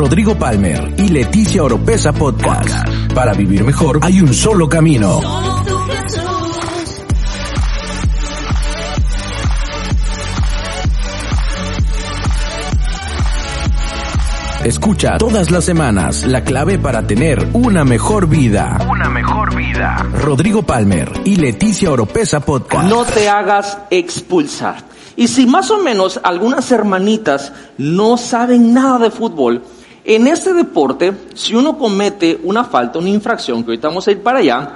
[0.00, 2.88] Rodrigo Palmer y Leticia Oropesa Podcast.
[3.14, 5.20] Para vivir mejor hay un solo camino.
[14.64, 18.78] Escucha todas las semanas la clave para tener una mejor vida.
[18.90, 19.98] Una mejor vida.
[20.14, 22.88] Rodrigo Palmer y Leticia Oropesa Podcast.
[22.88, 24.82] No te hagas expulsar.
[25.16, 29.62] Y si más o menos algunas hermanitas no saben nada de fútbol,
[30.14, 34.20] en este deporte, si uno comete una falta, una infracción, que ahorita vamos a ir
[34.20, 34.70] para allá,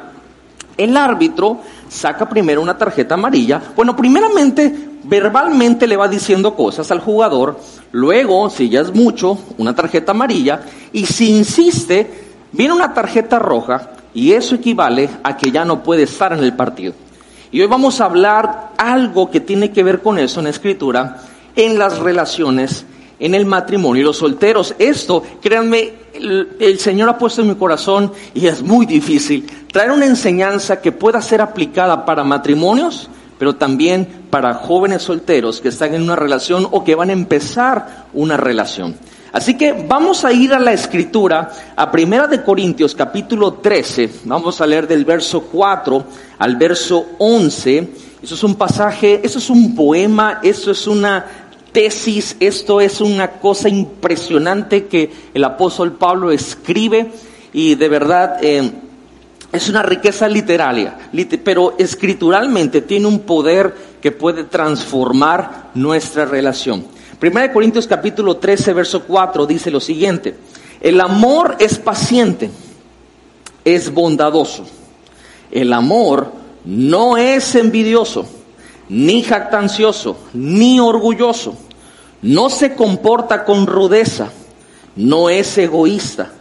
[0.77, 1.59] el árbitro
[1.89, 3.61] saca primero una tarjeta amarilla.
[3.75, 7.59] Bueno, primeramente, verbalmente le va diciendo cosas al jugador,
[7.91, 10.61] luego, si ya es mucho, una tarjeta amarilla,
[10.93, 12.09] y si insiste,
[12.53, 16.55] viene una tarjeta roja, y eso equivale a que ya no puede estar en el
[16.55, 16.95] partido.
[17.51, 21.17] Y hoy vamos a hablar algo que tiene que ver con eso en la escritura,
[21.57, 22.87] en las relaciones,
[23.25, 24.75] en el matrimonio y los solteros.
[24.79, 29.93] Esto, créanme, el, el, Señor ha puesto en mi corazón y es muy difícil traer
[29.93, 33.09] una enseñanza que pueda ser aplicada para matrimonios,
[33.39, 38.09] pero también para jóvenes solteros que están en una relación o que van a empezar
[38.13, 38.95] una relación.
[39.33, 44.61] Así que vamos a ir a la escritura, a Primera de Corintios capítulo 13, vamos
[44.61, 46.05] a leer del verso 4
[46.39, 47.89] al verso 11.
[48.23, 51.44] Eso es un pasaje, eso es un poema, eso es una
[51.75, 57.11] tesis, esto es una cosa impresionante que el apóstol Pablo escribe
[57.53, 58.71] y de verdad eh,
[59.53, 60.97] es una riqueza literaria,
[61.43, 66.87] pero escrituralmente tiene un poder que puede transformar nuestra relación.
[67.19, 70.37] Primera de Corintios capítulo 13, verso 4 dice lo siguiente,
[70.81, 72.51] el amor es paciente,
[73.65, 74.65] es bondadoso,
[75.51, 76.33] el amor
[76.65, 78.27] no es envidioso,
[78.89, 81.57] ni jactancioso, ni orgulloso,
[82.23, 84.31] no se comporta con rudeza,
[84.97, 86.33] no es egoísta,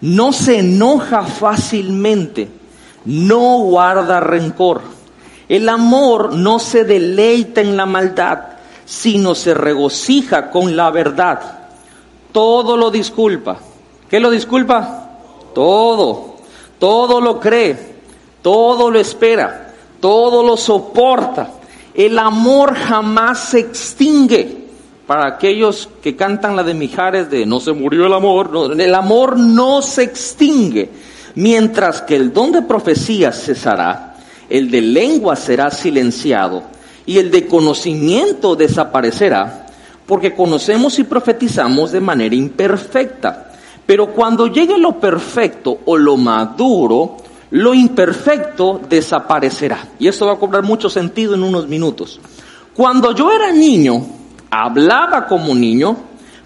[0.00, 2.48] no se enoja fácilmente,
[3.04, 4.82] no guarda rencor.
[5.48, 8.40] El amor no se deleita en la maldad,
[8.84, 11.40] sino se regocija con la verdad.
[12.32, 13.58] Todo lo disculpa.
[14.08, 15.10] ¿Qué lo disculpa?
[15.54, 16.36] Todo.
[16.78, 17.96] Todo lo cree.
[18.40, 19.72] Todo lo espera.
[20.00, 21.50] Todo lo soporta.
[21.94, 24.62] El amor jamás se extingue.
[25.06, 28.94] Para aquellos que cantan la de Mijares de no se murió el amor, no, el
[28.94, 30.88] amor no se extingue.
[31.34, 34.16] Mientras que el don de profecía cesará,
[34.48, 36.62] el de lengua será silenciado
[37.04, 39.66] y el de conocimiento desaparecerá,
[40.06, 43.52] porque conocemos y profetizamos de manera imperfecta.
[43.84, 47.16] Pero cuando llegue lo perfecto o lo maduro,
[47.52, 49.86] lo imperfecto desaparecerá.
[49.98, 52.18] Y esto va a cobrar mucho sentido en unos minutos.
[52.74, 54.06] Cuando yo era niño,
[54.50, 55.94] hablaba como niño,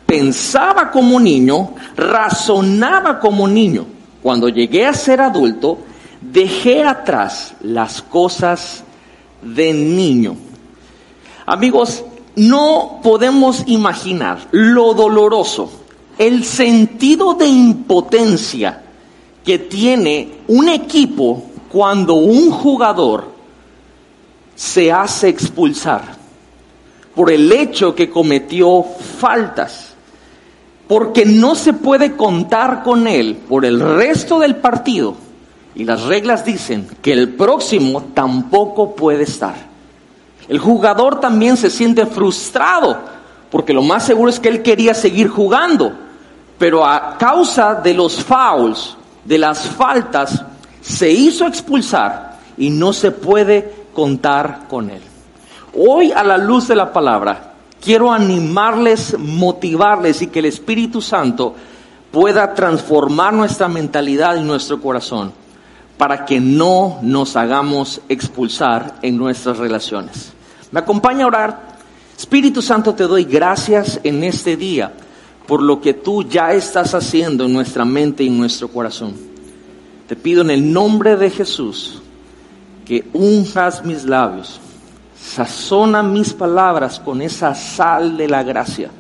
[0.05, 3.87] pensaba como niño, razonaba como niño.
[4.21, 5.79] Cuando llegué a ser adulto,
[6.21, 8.83] dejé atrás las cosas
[9.43, 10.37] de niño.
[11.47, 12.03] Amigos,
[12.35, 15.71] no podemos imaginar lo doloroso,
[16.19, 18.83] el sentido de impotencia
[19.47, 21.41] que tiene un equipo
[21.71, 23.29] cuando un jugador
[24.57, 26.03] se hace expulsar
[27.15, 29.95] por el hecho que cometió faltas,
[30.89, 35.15] porque no se puede contar con él por el resto del partido.
[35.77, 39.55] Y las reglas dicen que el próximo tampoco puede estar.
[40.49, 42.99] El jugador también se siente frustrado,
[43.51, 45.93] porque lo más seguro es que él quería seguir jugando,
[46.59, 50.45] pero a causa de los fouls, de las faltas,
[50.81, 55.03] se hizo expulsar y no se puede contar con él.
[55.75, 61.55] Hoy a la luz de la palabra, quiero animarles, motivarles y que el Espíritu Santo
[62.11, 65.33] pueda transformar nuestra mentalidad y nuestro corazón
[65.99, 70.33] para que no nos hagamos expulsar en nuestras relaciones.
[70.71, 71.77] ¿Me acompaña a orar?
[72.17, 74.93] Espíritu Santo, te doy gracias en este día
[75.47, 79.15] por lo que tú ya estás haciendo en nuestra mente y en nuestro corazón.
[80.09, 82.03] Te pido en el nombre de Jesús
[82.85, 84.61] que unjas mis labios,
[85.21, 88.91] sazona mis palabras con esa sal de la gracia.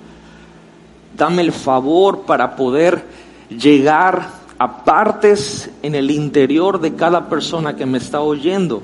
[1.16, 3.04] Dame el favor para poder
[3.48, 4.28] llegar
[4.58, 8.82] a partes en el interior de cada persona que me está oyendo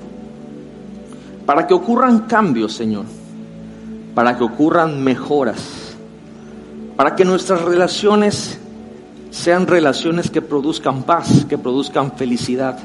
[1.46, 3.04] para que ocurran cambios, Señor,
[4.14, 5.81] para que ocurran mejoras,
[6.96, 8.58] para que nuestras relaciones
[9.30, 12.78] sean relaciones que produzcan paz, que produzcan felicidad.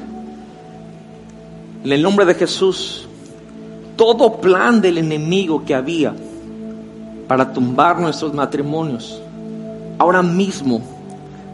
[1.84, 3.06] En el nombre de Jesús,
[3.96, 6.14] todo plan del enemigo que había
[7.26, 9.20] para tumbar nuestros matrimonios,
[9.98, 10.80] ahora mismo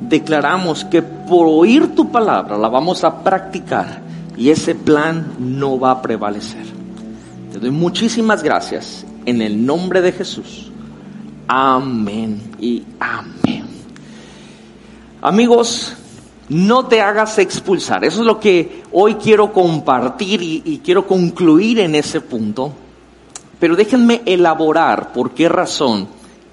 [0.00, 4.00] declaramos que por oír tu palabra la vamos a practicar
[4.36, 6.64] y ese plan no va a prevalecer.
[7.52, 10.70] Te doy muchísimas gracias en el nombre de Jesús.
[11.46, 13.66] Amén y amén.
[15.20, 15.94] Amigos,
[16.48, 18.04] no te hagas expulsar.
[18.04, 22.72] Eso es lo que hoy quiero compartir y, quiero concluir en ese punto.
[23.58, 26.08] Pero déjenme elaborar por qué razón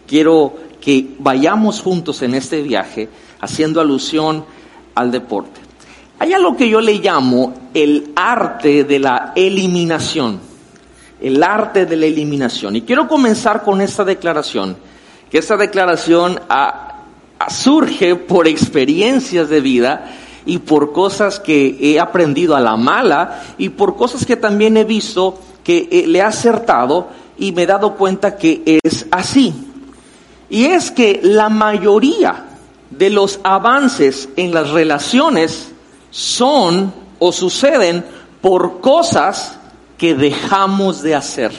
[0.07, 3.09] quiero que vayamos juntos en este viaje
[3.39, 4.45] haciendo alusión
[4.95, 5.59] al deporte.
[6.19, 10.50] Hay algo que yo le llamo el arte de la eliminación.
[11.21, 12.75] El arte de la eliminación.
[12.75, 14.75] Y quiero comenzar con esta declaración.
[15.29, 16.39] Que esta declaración
[17.49, 20.11] surge por experiencias de vida
[20.45, 24.83] y por cosas que he aprendido a la mala y por cosas que también he
[24.83, 29.53] visto que eh, le he acertado y me he dado cuenta que es así.
[30.49, 32.45] Y es que la mayoría
[32.89, 35.71] de los avances en las relaciones
[36.09, 38.03] son o suceden
[38.41, 39.57] por cosas
[40.01, 41.51] que dejamos de hacer.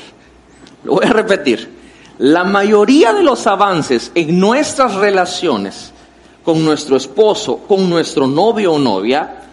[0.82, 1.70] Lo voy a repetir.
[2.18, 5.92] La mayoría de los avances en nuestras relaciones
[6.44, 9.44] con nuestro esposo, con nuestro novio o novia,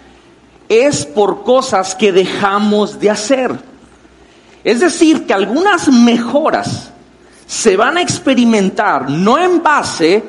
[0.68, 3.60] es por cosas que dejamos de hacer.
[4.64, 6.90] Es decir, que algunas mejoras
[7.46, 10.24] se van a experimentar no en base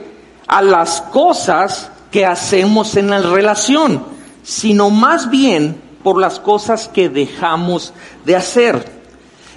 [0.47, 4.05] a las cosas que hacemos en la relación,
[4.43, 7.93] sino más bien por las cosas que dejamos
[8.25, 9.01] de hacer.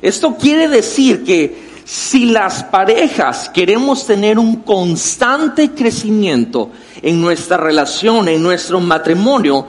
[0.02, 6.70] Esto quiere decir que si las parejas queremos tener un constante crecimiento
[7.02, 9.66] en nuestra relación, en nuestro matrimonio,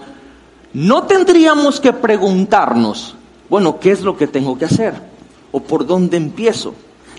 [0.72, 3.14] no tendríamos que preguntarnos,
[3.48, 4.94] bueno, ¿qué es lo que tengo que hacer?
[5.52, 6.74] ¿O por dónde empiezo?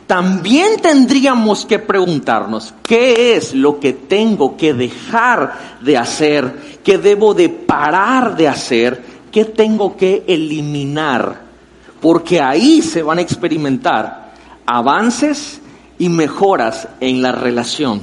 [0.07, 6.79] También tendríamos que preguntarnos, ¿qué es lo que tengo que dejar de hacer?
[6.83, 9.14] ¿Qué debo de parar de hacer?
[9.35, 11.41] ¿Qué tengo que eliminar?
[11.99, 14.31] Porque ahí se van a experimentar
[14.65, 15.59] avances
[15.99, 17.99] y mejoras en la relación.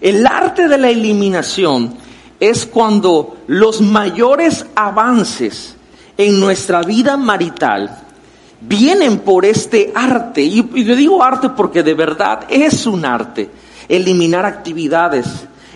[0.00, 1.96] El arte de la eliminación
[2.38, 5.74] es cuando los mayores avances
[6.16, 7.90] en nuestra vida marital
[8.60, 10.42] vienen por este arte.
[10.42, 13.50] Y, y le digo arte porque de verdad es un arte.
[13.88, 15.26] Eliminar actividades,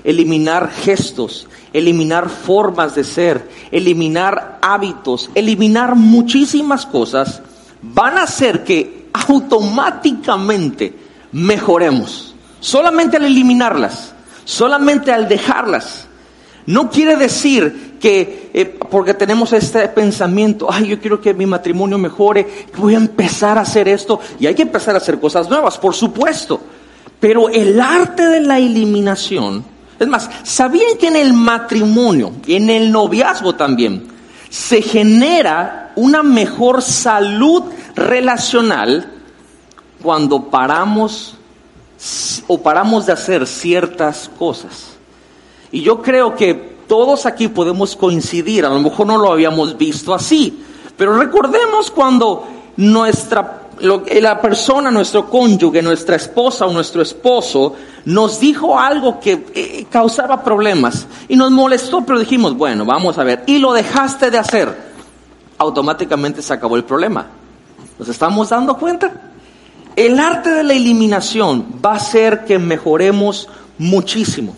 [0.04, 7.42] eliminar gestos, eliminar formas de ser, eliminar hábitos, eliminar muchísimas cosas,
[7.82, 10.94] van a hacer que automáticamente
[11.32, 12.34] mejoremos.
[12.60, 16.06] Solamente al eliminarlas, solamente al dejarlas.
[16.66, 21.98] No quiere decir que eh, porque tenemos este pensamiento, ay, yo quiero que mi matrimonio
[21.98, 24.20] mejore, voy a empezar a hacer esto.
[24.38, 26.60] Y hay que empezar a hacer cosas nuevas, por supuesto.
[27.20, 29.64] Pero el arte de la eliminación,
[29.98, 34.08] es más, ¿sabían que en el matrimonio, en el noviazgo también,
[34.48, 37.64] se genera una mejor salud
[37.94, 39.10] relacional
[40.02, 41.34] cuando paramos
[42.46, 44.90] o paramos de hacer ciertas cosas.
[45.72, 46.54] Y yo creo que
[46.86, 50.64] todos aquí podemos coincidir, a lo mejor no lo habíamos visto así,
[50.96, 52.46] pero recordemos cuando
[52.76, 59.86] nuestra la persona, nuestro cónyuge, nuestra esposa o nuestro esposo nos dijo algo que eh,
[59.90, 64.38] causaba problemas y nos molestó, pero dijimos, bueno, vamos a ver, y lo dejaste de
[64.38, 64.76] hacer,
[65.58, 67.26] automáticamente se acabó el problema.
[67.98, 69.12] ¿Nos estamos dando cuenta?
[69.96, 73.48] El arte de la eliminación va a hacer que mejoremos
[73.78, 74.54] muchísimo.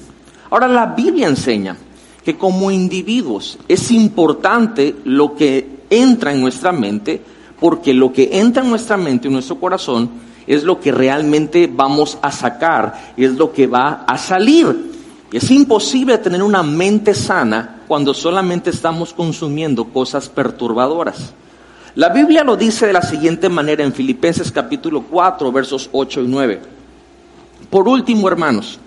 [0.51, 1.77] Ahora la Biblia enseña
[2.25, 7.23] que como individuos es importante lo que entra en nuestra mente,
[7.61, 10.11] porque lo que entra en nuestra mente, en nuestro corazón,
[10.47, 14.91] es lo que realmente vamos a sacar, es lo que va a salir.
[15.33, 21.35] Es imposible tener una mente sana cuando solamente estamos consumiendo cosas perturbadoras.
[21.95, 26.27] La Biblia lo dice de la siguiente manera en Filipenses capítulo 4, versos 8 y
[26.27, 26.63] 9.
[27.69, 28.79] Por último, hermanos,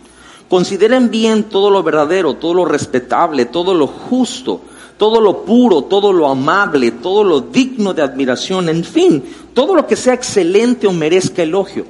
[0.50, 4.62] consideren bien todo lo verdadero, todo lo respetable, todo lo justo,
[4.98, 9.24] todo lo puro, todo lo amable, todo lo digno de admiración, en fin,
[9.54, 11.86] todo lo que sea excelente o merezca elogio.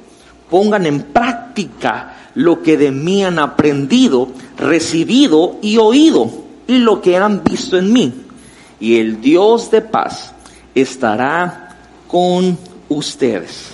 [0.50, 6.30] Pongan en práctica lo que de mí han aprendido, recibido y oído,
[6.66, 8.12] y lo que han visto en mí.
[8.80, 10.32] Y el Dios de paz
[10.74, 11.76] estará
[12.08, 12.58] con
[12.88, 13.72] ustedes.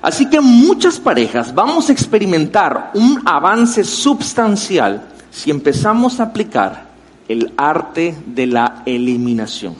[0.00, 6.87] Así que muchas parejas vamos a experimentar un avance sustancial si empezamos a aplicar
[7.28, 9.74] el arte de la eliminación.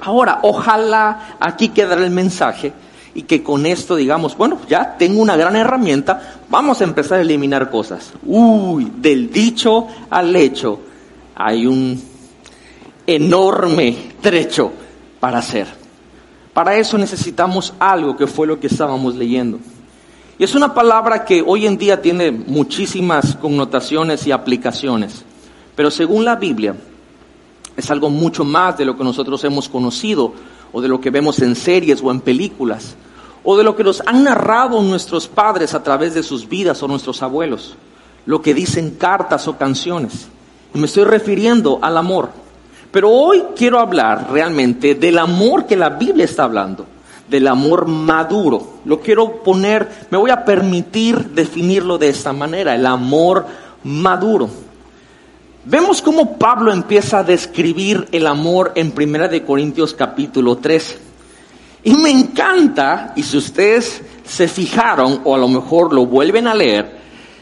[0.00, 2.72] Ahora, ojalá aquí quede el mensaje
[3.14, 7.22] y que con esto digamos, bueno, ya tengo una gran herramienta vamos a empezar a
[7.22, 8.12] eliminar cosas.
[8.24, 10.78] Uy, del dicho al hecho
[11.34, 12.00] hay un
[13.06, 14.72] enorme trecho
[15.20, 15.66] para hacer.
[16.52, 19.58] Para eso necesitamos algo que fue lo que estábamos leyendo.
[20.38, 25.24] Y es una palabra que hoy en día tiene muchísimas connotaciones y aplicaciones,
[25.74, 26.74] pero según la Biblia
[27.76, 30.32] es algo mucho más de lo que nosotros hemos conocido
[30.72, 32.96] o de lo que vemos en series o en películas
[33.44, 36.88] o de lo que nos han narrado nuestros padres a través de sus vidas o
[36.88, 37.76] nuestros abuelos,
[38.24, 40.28] lo que dicen cartas o canciones.
[40.72, 42.30] Me estoy refiriendo al amor.
[42.90, 46.86] Pero hoy quiero hablar realmente del amor que la Biblia está hablando,
[47.28, 48.74] del amor maduro.
[48.84, 53.46] Lo quiero poner, me voy a permitir definirlo de esta manera, el amor
[53.82, 54.48] maduro.
[55.66, 60.98] Vemos cómo Pablo empieza a describir el amor en Primera de Corintios capítulo 3.
[61.84, 66.54] Y me encanta, y si ustedes se fijaron o a lo mejor lo vuelven a
[66.54, 66.98] leer,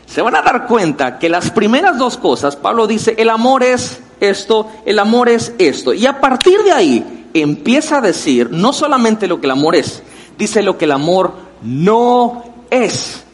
[0.06, 4.00] se van a dar cuenta que las primeras dos cosas, Pablo dice, el amor es
[4.20, 5.92] esto, el amor es esto.
[5.92, 10.00] Y a partir de ahí empieza a decir no solamente lo que el amor es,
[10.38, 13.24] dice lo que el amor no es.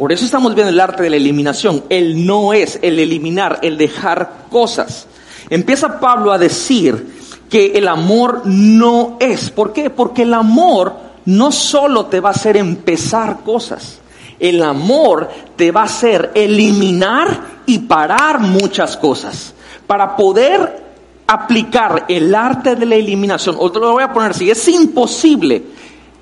[0.00, 1.84] Por eso estamos viendo el arte de la eliminación.
[1.90, 5.06] El no es, el eliminar, el dejar cosas.
[5.50, 7.18] Empieza Pablo a decir
[7.50, 9.50] que el amor no es.
[9.50, 9.90] ¿Por qué?
[9.90, 10.94] Porque el amor
[11.26, 13.98] no solo te va a hacer empezar cosas.
[14.38, 19.52] El amor te va a hacer eliminar y parar muchas cosas
[19.86, 20.82] para poder
[21.26, 25.62] aplicar el arte de la eliminación, otro lo voy a poner así, es imposible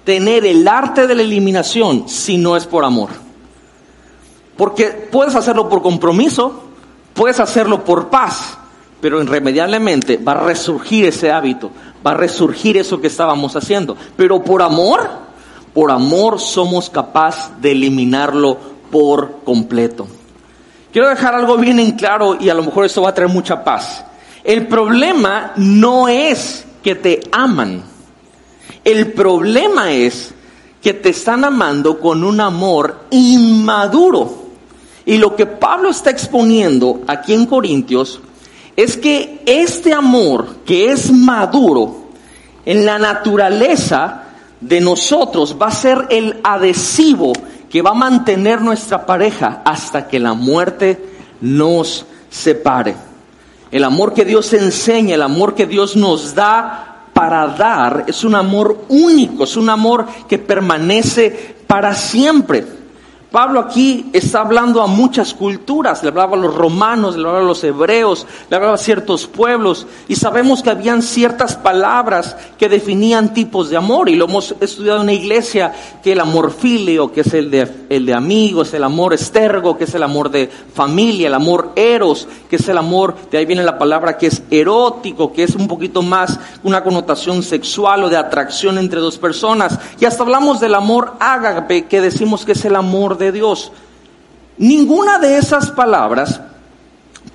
[0.03, 3.28] tener el arte de la eliminación si no es por amor.
[4.59, 6.65] Porque puedes hacerlo por compromiso,
[7.15, 8.59] puedes hacerlo por paz,
[9.01, 11.71] pero irremediablemente va a resurgir ese hábito,
[12.05, 13.97] va a resurgir eso que estábamos haciendo.
[14.17, 15.09] Pero por amor,
[15.73, 18.59] por amor somos capaces de eliminarlo
[18.91, 20.09] por completo.
[20.93, 23.63] Quiero dejar algo bien en claro y a lo mejor eso va a traer mucha
[23.63, 24.05] paz.
[24.43, 27.85] El problema no es que te aman.
[28.83, 30.35] El problema es
[30.83, 34.48] que te están amando con un amor inmaduro.
[35.09, 38.21] Y lo que Pablo está exponiendo aquí en Corintios
[38.77, 42.09] es que este amor que es maduro
[42.67, 44.25] en la naturaleza
[44.61, 47.33] de nosotros va a ser el adhesivo
[47.71, 51.03] que va a mantener nuestra pareja hasta que la muerte
[51.41, 52.95] nos separe.
[53.71, 58.35] El amor que Dios enseña, el amor que Dios nos da para dar, es un
[58.35, 62.78] amor único, es un amor que permanece para siempre.
[63.31, 67.47] Pablo aquí está hablando a muchas culturas, le hablaba a los romanos, le hablaba a
[67.47, 73.35] los hebreos, le hablaba a ciertos pueblos y sabemos que habían ciertas palabras que definían
[73.35, 77.21] tipos de amor y lo hemos estudiado en la iglesia, que el amor filio, que
[77.21, 81.29] es el de, el de amigos, el amor estergo, que es el amor de familia,
[81.29, 85.35] el amor eros, que es el amor, de ahí viene la palabra que es erótico,
[85.35, 89.79] que es un poquito más una connotación sexual o de atracción entre dos personas.
[90.01, 93.73] Y hasta hablamos del amor ágape, que decimos que es el amor de Dios.
[94.57, 96.41] Ninguna de esas palabras,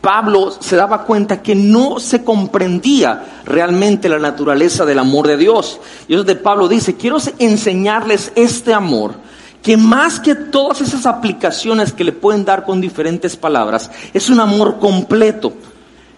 [0.02, 5.80] Pablo se daba cuenta que no se comprendía realmente la naturaleza del amor de Dios.
[6.08, 9.16] Y es de Pablo dice, quiero enseñarles este amor
[9.64, 14.42] que más que todas esas aplicaciones que le pueden dar con diferentes palabras, es un
[14.42, 15.54] amor completo,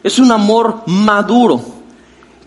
[0.04, 1.62] es un amor maduro.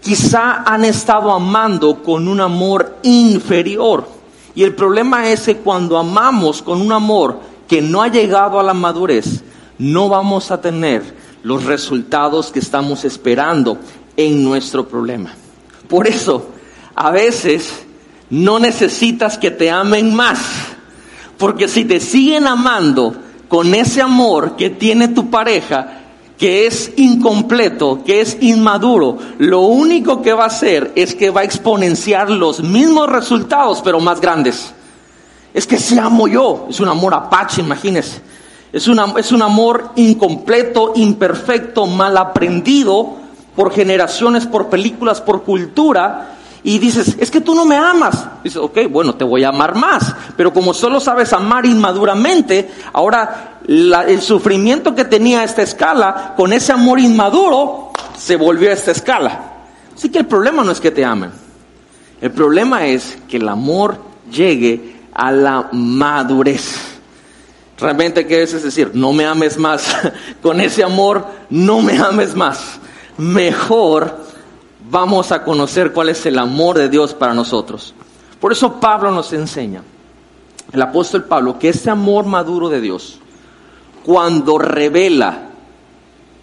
[0.02, 4.17] Quizá han estado amando con un amor inferior.
[4.54, 8.62] Y el problema es que cuando amamos con un amor que no ha llegado a
[8.62, 9.42] la madurez,
[9.78, 11.02] no vamos a tener
[11.42, 13.78] los resultados que estamos esperando
[14.16, 15.34] en nuestro problema.
[15.88, 16.50] Por eso,
[16.94, 17.86] a veces
[18.30, 20.40] no necesitas que te amen más,
[21.38, 23.14] porque si te siguen amando
[23.48, 25.97] con ese amor que tiene tu pareja,
[26.38, 31.40] que es incompleto, que es inmaduro, lo único que va a hacer es que va
[31.40, 34.72] a exponenciar los mismos resultados, pero más grandes.
[35.52, 38.20] Es que si amo yo, es un amor apache, imagínense.
[38.72, 43.16] Es, es un amor incompleto, imperfecto, mal aprendido
[43.56, 46.37] por generaciones, por películas, por cultura,
[46.68, 48.26] y dices, es que tú no me amas.
[48.44, 50.14] Dices, ok, bueno, te voy a amar más.
[50.36, 56.72] Pero como solo sabes amar inmaduramente, ahora el sufrimiento que tenía esta escala, con ese
[56.72, 59.54] amor inmaduro, se volvió a esta escala.
[59.96, 61.30] Así que el problema no es que te amen.
[62.20, 63.96] El problema es que el amor
[64.30, 66.98] llegue a la madurez.
[67.78, 68.52] Realmente, ¿qué es?
[68.52, 69.96] Es decir, no me ames más.
[70.42, 72.78] Con ese amor, no me ames más.
[73.16, 74.27] Mejor
[74.90, 77.94] vamos a conocer cuál es el amor de Dios para nosotros.
[78.40, 79.82] Por eso Pablo nos enseña
[80.72, 83.18] el apóstol Pablo que este amor maduro de Dios,
[84.04, 85.48] cuando revela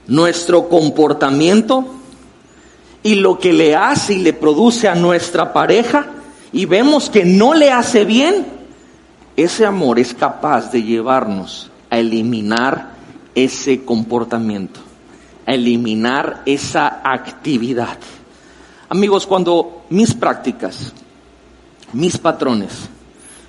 [0.07, 1.85] nuestro comportamiento
[3.03, 6.07] y lo que le hace y le produce a nuestra pareja,
[6.51, 8.47] y vemos que no le hace bien,
[9.35, 12.93] ese amor es capaz de llevarnos a eliminar
[13.35, 14.79] ese comportamiento,
[15.45, 17.97] a eliminar esa actividad.
[18.89, 20.93] Amigos, cuando mis prácticas,
[21.93, 22.89] mis patrones,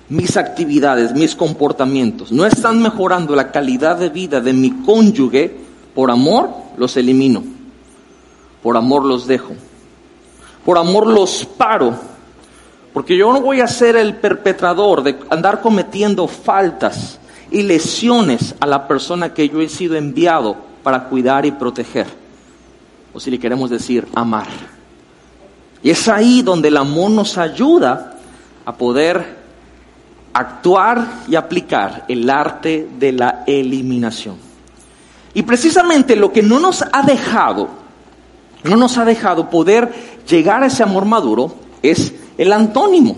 [0.09, 5.55] mis actividades, mis comportamientos no están mejorando la calidad de vida de mi cónyuge,
[5.93, 7.43] por amor los elimino,
[8.63, 9.53] por amor los dejo,
[10.65, 11.93] por amor los paro,
[12.93, 17.19] porque yo no voy a ser el perpetrador de andar cometiendo faltas
[17.51, 22.07] y lesiones a la persona que yo he sido enviado para cuidar y proteger.
[23.13, 24.76] O si le queremos decir, amar.
[25.83, 28.15] Y es ahí donde el amor nos ayuda
[28.65, 29.37] a poder
[30.33, 34.37] actuar y aplicar el arte de la eliminación.
[35.33, 37.69] Y precisamente lo que no nos ha dejado,
[38.63, 39.91] no nos ha dejado poder
[40.27, 43.15] llegar a ese amor maduro es el antónimo,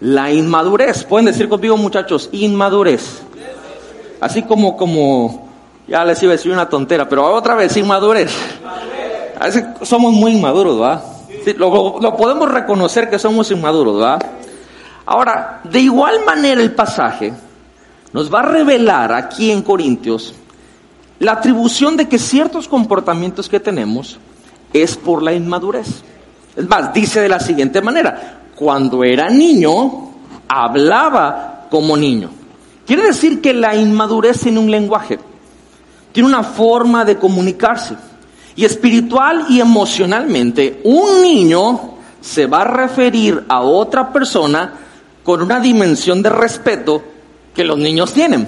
[0.00, 1.04] la inmadurez.
[1.04, 3.22] Pueden decir conmigo muchachos, inmadurez.
[4.20, 5.48] Así como, como,
[5.86, 8.32] ya les iba a decir una tontera, pero otra vez, inmadurez.
[9.38, 11.02] A veces somos muy inmaduros, ¿va?
[11.56, 14.18] Lo, lo, podemos reconocer que somos inmaduros, ¿va?
[15.06, 17.32] Ahora, de igual manera el pasaje
[18.12, 20.34] nos va a revelar aquí en Corintios
[21.20, 24.18] la atribución de que ciertos comportamientos que tenemos
[24.72, 26.02] es por la inmadurez.
[26.56, 30.10] Es más, dice de la siguiente manera, cuando era niño,
[30.48, 32.30] hablaba como niño.
[32.86, 35.18] Quiere decir que la inmadurez tiene un lenguaje,
[36.12, 37.94] tiene una forma de comunicarse.
[38.60, 44.74] Y espiritual y emocionalmente, un niño se va a referir a otra persona
[45.24, 47.02] con una dimensión de respeto
[47.54, 48.46] que los niños tienen.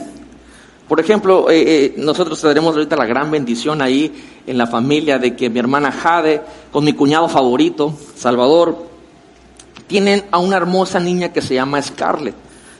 [0.87, 4.13] Por ejemplo, eh, eh, nosotros tendremos ahorita la gran bendición ahí
[4.47, 8.85] en la familia de que mi hermana Jade, con mi cuñado favorito, Salvador,
[9.87, 12.35] tienen a una hermosa niña que se llama Scarlett.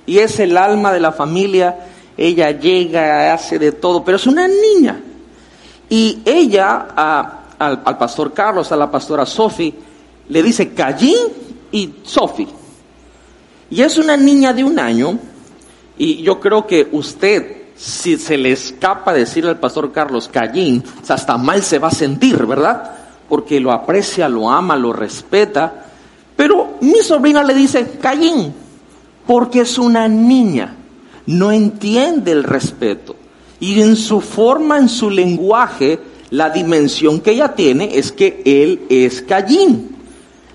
[0.05, 1.79] Y es el alma de la familia,
[2.15, 5.01] ella llega, hace de todo, pero es una niña.
[5.93, 6.87] Y ella
[7.59, 9.75] al, pastor Carlos, a la pastora Sophie,
[10.27, 11.19] le dice Callín
[11.71, 12.49] y Sophie.
[13.69, 15.19] Y es una niña de un año,
[15.99, 21.37] y yo creo que usted, si se le escapa decirle al pastor Carlos Callín, hasta
[21.37, 22.91] mal se va a sentir, ¿verdad?
[23.29, 25.75] Porque lo aprecia, lo ama, lo respeta.
[26.35, 28.55] Pero mi sobrina le dice Callín,
[29.27, 30.75] porque es una niña,
[31.27, 33.17] no entiende el respeto.
[33.63, 38.87] Y en su forma, en su lenguaje, la dimensión que ella tiene es que él
[38.89, 39.99] es Callín.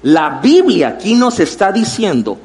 [0.02, 2.38] La Biblia aquí nos está diciendo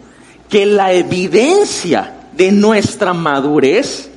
[0.49, 4.09] que la evidencia de nuestra madurez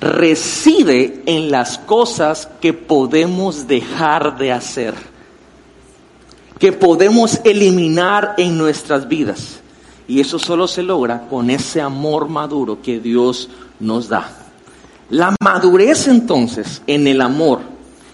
[0.00, 4.94] reside en las cosas que podemos dejar de hacer,
[6.58, 9.60] que podemos eliminar en nuestras vidas.
[10.08, 14.41] Y eso solo se logra con ese amor maduro que Dios nos da.
[15.12, 17.60] La madurez entonces en el amor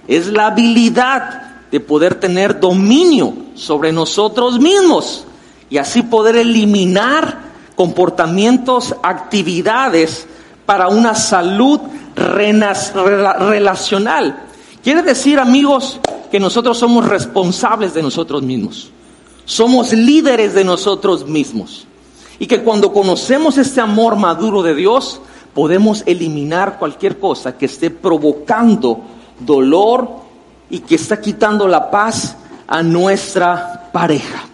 [0.09, 5.25] es la habilidad de poder tener dominio sobre nosotros mismos
[5.71, 7.39] y así poder eliminar
[7.77, 10.27] comportamientos, actividades
[10.67, 11.79] para una salud
[12.17, 14.43] relacional.
[14.83, 16.01] Quiere decir, amigos,
[16.33, 18.91] que nosotros somos responsables de nosotros mismos.
[19.45, 21.87] Somos líderes de nosotros mismos.
[22.41, 25.21] Y que cuando conocemos este amor maduro de Dios,
[25.59, 29.01] podemos eliminar cualquier cosa que esté provocando
[29.41, 30.09] dolor
[30.71, 32.37] y que está quitando la paz
[32.69, 34.45] a nuestra pareja.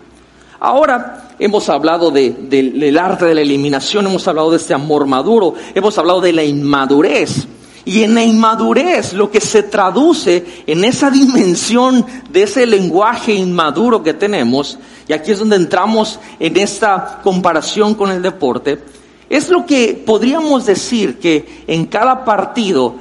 [0.58, 5.98] Ahora, hemos hablado del arte de la eliminación, hemos hablado de este amor maduro, hemos
[5.98, 7.48] hablado de la inmadurez.
[7.84, 14.02] Y en la inmadurez lo que se traduce en esa dimensión de ese lenguaje inmaduro
[14.02, 18.94] que tenemos, y aquí es donde entramos en esta comparación con el deporte,
[19.28, 22.96] es lo que podríamos decir que en cada partido,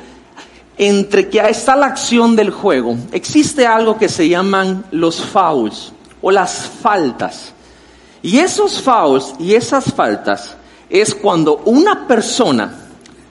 [0.78, 6.32] entre que está la acción del juego, existe algo que se llaman los fouls o
[6.32, 7.54] las faltas.
[8.22, 10.56] Y esos fouls y esas faltas
[10.90, 12.74] es cuando una persona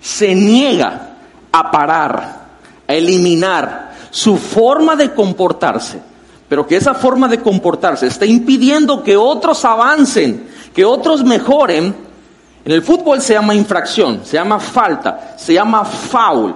[0.01, 1.17] se niega
[1.51, 2.43] a parar,
[2.87, 6.01] a eliminar su forma de comportarse,
[6.49, 12.12] pero que esa forma de comportarse está impidiendo que otros avancen, que otros mejoren.
[12.65, 16.55] En el fútbol se llama infracción, se llama falta, se llama foul.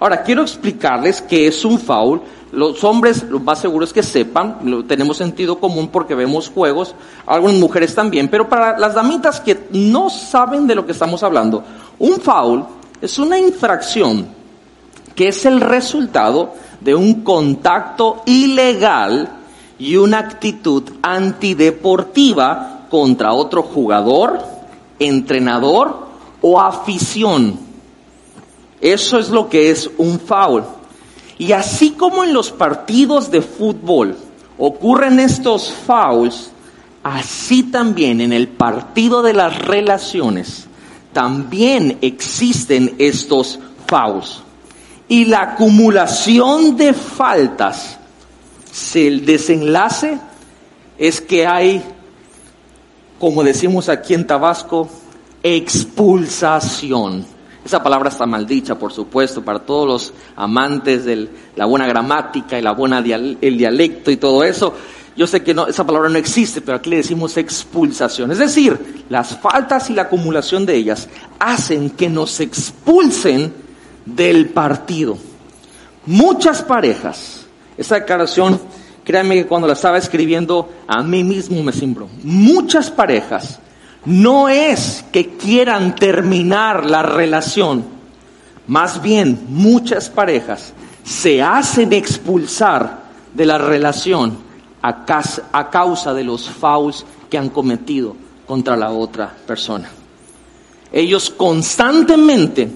[0.00, 2.20] Ahora, quiero explicarles qué es un foul
[2.54, 6.94] los hombres, lo más seguro es que sepan, tenemos sentido común porque vemos juegos,
[7.26, 11.64] algunas mujeres también, pero para las damitas que no saben de lo que estamos hablando,
[11.98, 12.64] Un foul
[13.00, 14.26] es una infracción
[15.14, 19.28] que es el resultado de un contacto ilegal
[19.78, 24.53] y una actitud antideportiva contra otro jugador,
[24.98, 26.06] entrenador
[26.40, 27.58] o afición.
[28.80, 30.64] Eso es lo que es un foul.
[31.38, 34.16] Y así como en los partidos de fútbol
[34.58, 36.50] ocurren estos fouls,
[37.02, 40.68] así también en el partido de las relaciones
[41.14, 44.42] también existen estos fouls.
[45.08, 47.98] Y la acumulación de faltas,
[48.94, 50.18] el desenlace
[50.98, 51.82] es que hay,
[53.24, 54.86] como decimos aquí en Tabasco,
[55.42, 57.24] expulsación.
[57.64, 62.62] Esa palabra está maldicha, por supuesto, para todos los amantes de la buena gramática y
[62.62, 64.74] la buena el dialecto y todo eso.
[65.16, 68.30] Yo sé que esa palabra no existe, pero aquí le decimos expulsación.
[68.30, 71.08] Es decir, las faltas y la acumulación de ellas
[71.38, 73.54] hacen que nos expulsen
[74.04, 75.16] del partido.
[76.04, 77.46] Muchas parejas,
[77.78, 78.60] esa declaración,
[79.04, 82.08] créanme que cuando la estaba escribiendo a mí mismo me simbró.
[82.22, 83.60] Muchas parejas
[84.04, 87.84] no es que quieran terminar la relación,
[88.66, 90.72] más bien muchas parejas
[91.04, 94.38] se hacen expulsar de la relación
[94.82, 99.90] a, causa de los fouls que han cometido contra la otra persona.
[100.92, 102.70] Ellos constantemente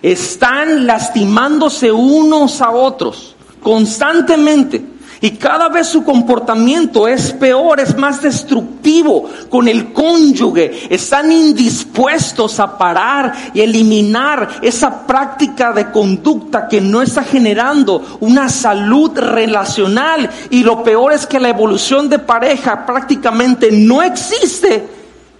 [0.00, 4.84] están lastimándose unos a otros, constantemente.
[5.20, 10.86] Y cada vez su comportamiento es peor, es más destructivo con el cónyuge.
[10.94, 18.48] Están indispuestos a parar y eliminar esa práctica de conducta que no está generando una
[18.48, 20.30] salud relacional.
[20.50, 24.86] Y lo peor es que la evolución de pareja prácticamente no existe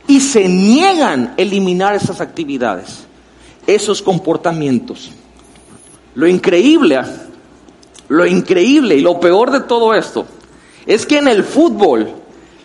[0.08, 3.06] y se niegan a eliminar esas actividades,
[3.64, 5.12] esos comportamientos.
[6.16, 7.00] Lo increíble
[8.08, 10.26] lo increíble y lo peor de todo esto
[10.86, 12.10] es que en el fútbol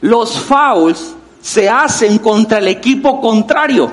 [0.02, 3.92] los fouls se hacen contra el equipo contrario,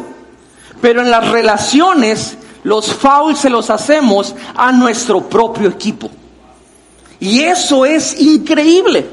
[0.81, 6.11] pero en las relaciones los fouls se los hacemos a nuestro propio equipo.
[7.19, 9.07] Y eso es increíble.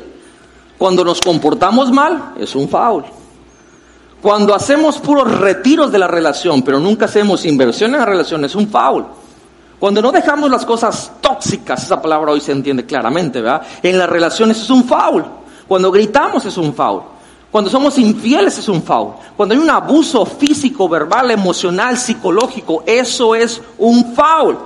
[0.78, 3.04] Cuando nos comportamos mal, es un foul.
[4.22, 8.56] Cuando hacemos puros retiros de la relación, pero nunca hacemos inversión en la relación, es
[8.56, 9.06] un foul.
[9.80, 13.62] Cuando no dejamos las cosas tóxicas, esa palabra hoy se entiende claramente, ¿verdad?
[13.84, 15.24] En las relaciones es un foul.
[15.68, 17.04] Cuando gritamos es un foul.
[17.52, 19.14] Cuando somos infieles es un foul.
[19.36, 24.58] Cuando hay un abuso físico, verbal, emocional, psicológico, eso es un foul.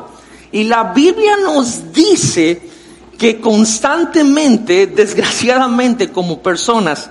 [0.51, 2.69] Y la Biblia nos dice
[3.17, 7.09] que constantemente, desgraciadamente como personas,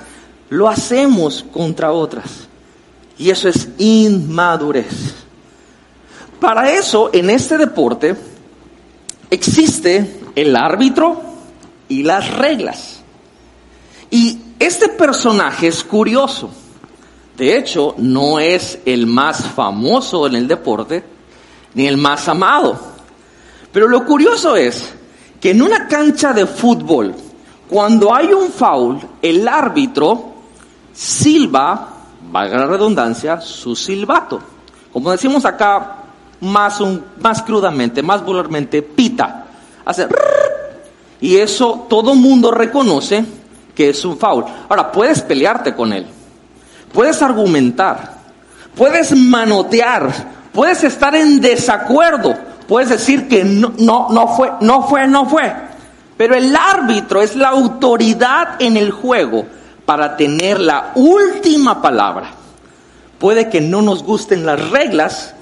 [0.48, 2.48] lo hacemos contra otras.
[3.18, 5.14] Y eso es inmadurez.
[6.40, 8.16] Para eso, en este deporte,
[9.30, 11.20] existe el árbitro
[11.88, 13.02] y las reglas.
[14.10, 16.50] Y este personaje es curioso.
[17.36, 21.04] De hecho, no es el más famoso en el deporte,
[21.74, 22.78] ni el más amado.
[23.70, 24.92] Pero lo curioso es
[25.40, 27.14] que en una cancha de fútbol,
[27.68, 30.34] cuando hay un foul, el árbitro
[30.92, 31.88] silba,
[32.30, 34.40] valga la redundancia, su silbato.
[34.92, 35.99] Como decimos acá
[36.40, 39.46] más, un, más crudamente, más vulgarmente, pita.
[39.84, 40.06] Hace
[41.20, 43.24] y eso todo mundo reconoce
[43.74, 44.44] que es un foul.
[44.68, 46.06] Ahora, puedes pelearte con él,
[46.92, 48.14] puedes argumentar,
[48.74, 50.10] puedes manotear,
[50.52, 52.34] puedes estar en desacuerdo,
[52.66, 55.52] puedes decir que no, no, no fue, no fue, no fue.
[56.16, 59.46] Pero el árbitro es la autoridad en el juego
[59.86, 62.32] para tener la última palabra.
[63.18, 65.34] Puede que no nos gusten las reglas,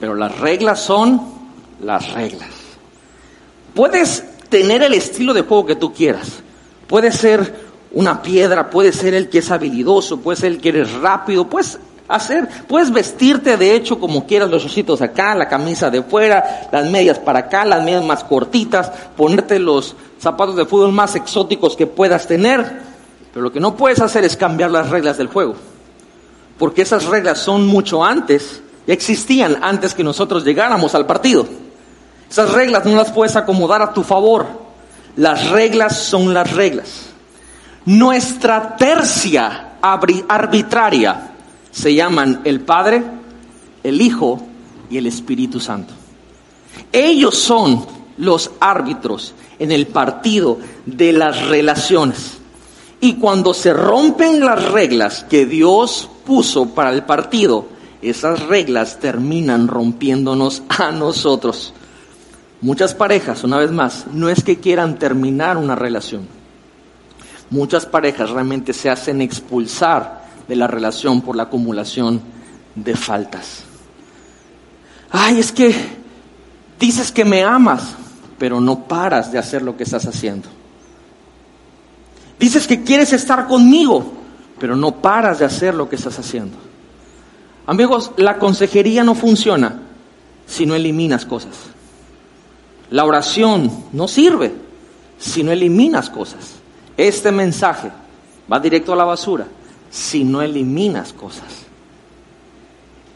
[0.00, 1.20] pero las reglas son
[1.82, 2.48] las reglas.
[3.74, 6.40] Puedes tener el estilo de juego que tú quieras.
[6.86, 10.92] Puede ser una piedra, puede ser el que es habilidoso, puede ser el que eres
[10.94, 16.02] rápido, puedes hacer, puedes vestirte de hecho como quieras, los ositos acá, la camisa de
[16.02, 21.14] fuera, las medias para acá, las medias más cortitas, ponerte los zapatos de fútbol más
[21.14, 22.90] exóticos que puedas tener.
[23.32, 25.54] Pero lo que no puedes hacer es cambiar las reglas del juego.
[26.58, 31.46] Porque esas reglas son mucho antes existían antes que nosotros llegáramos al partido.
[32.30, 34.46] Esas reglas no las puedes acomodar a tu favor.
[35.16, 37.06] Las reglas son las reglas.
[37.84, 41.32] Nuestra tercia arbitraria
[41.70, 43.02] se llaman el Padre,
[43.82, 44.40] el Hijo
[44.90, 45.94] y el Espíritu Santo.
[46.92, 47.86] Ellos son
[48.18, 52.38] los árbitros en el partido de las relaciones.
[53.00, 57.66] Y cuando se rompen las reglas que Dios puso para el partido,
[58.02, 61.74] esas reglas terminan rompiéndonos a nosotros.
[62.62, 66.26] Muchas parejas, una vez más, no es que quieran terminar una relación.
[67.50, 72.20] Muchas parejas realmente se hacen expulsar de la relación por la acumulación
[72.74, 73.64] de faltas.
[75.10, 75.74] Ay, es que
[76.78, 77.94] dices que me amas,
[78.38, 80.48] pero no paras de hacer lo que estás haciendo.
[82.38, 84.12] Dices que quieres estar conmigo,
[84.58, 86.69] pero no paras de hacer lo que estás haciendo.
[87.70, 89.78] Amigos, la consejería no funciona
[90.44, 91.54] si no eliminas cosas.
[92.90, 94.52] La oración no sirve
[95.16, 96.54] si no eliminas cosas.
[96.96, 97.92] Este mensaje
[98.52, 99.46] va directo a la basura
[99.88, 101.44] si no eliminas cosas.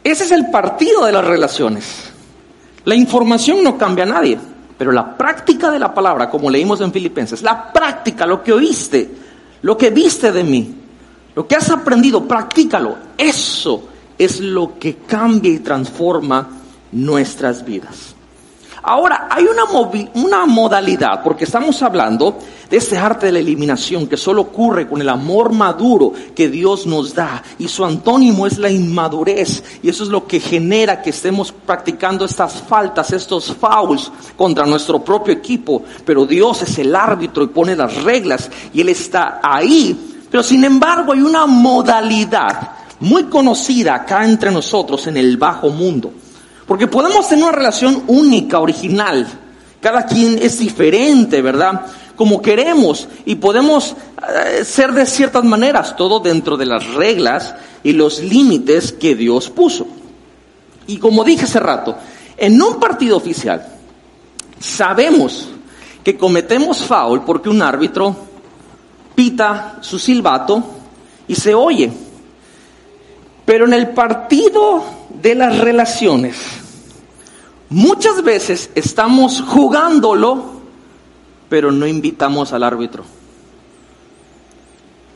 [0.05, 2.13] Ese es el partido de las relaciones.
[2.85, 4.39] La información no cambia a nadie,
[4.79, 9.11] pero la práctica de la palabra, como leímos en Filipenses, la práctica, lo que oíste,
[9.63, 10.77] lo que viste de mí,
[11.35, 12.97] lo que has aprendido, practícalo.
[13.19, 16.49] Eso es lo que cambia y transforma
[16.93, 18.15] nuestras vidas.
[18.87, 19.65] Ahora, hay una,
[20.13, 22.37] una, modalidad, porque estamos hablando
[22.69, 26.85] de este arte de la eliminación que solo ocurre con el amor maduro que Dios
[26.85, 27.43] nos da.
[27.59, 29.65] Y su antónimo es la inmadurez.
[29.83, 35.03] Y eso es lo que genera que estemos practicando estas faltas, estos fouls contra nuestro
[35.03, 35.83] propio equipo.
[36.05, 40.27] Pero Dios es el árbitro y pone las reglas y Él está ahí.
[40.31, 42.74] Pero sin embargo hay una modalidad
[43.05, 46.13] muy conocida acá entre nosotros en el bajo mundo
[46.67, 49.27] porque podemos tener una relación única, original.
[49.81, 51.83] Cada quien es diferente, ¿verdad?
[52.17, 53.95] Como queremos y podemos
[54.29, 59.51] eh, ser de ciertas maneras, todo dentro de las reglas y los límites que Dios
[59.51, 59.87] puso.
[60.87, 61.97] Y como dije hace rato,
[62.37, 63.67] en un partido oficial
[64.59, 65.49] sabemos
[66.03, 68.17] que cometemos foul porque un árbitro
[69.15, 70.63] pita su silbato
[71.29, 71.93] y se oye.
[73.45, 74.83] Pero en el partido
[75.23, 76.37] de las relaciones,
[77.69, 80.61] muchas veces estamos jugándolo,
[81.49, 83.05] pero no invitamos al árbitro.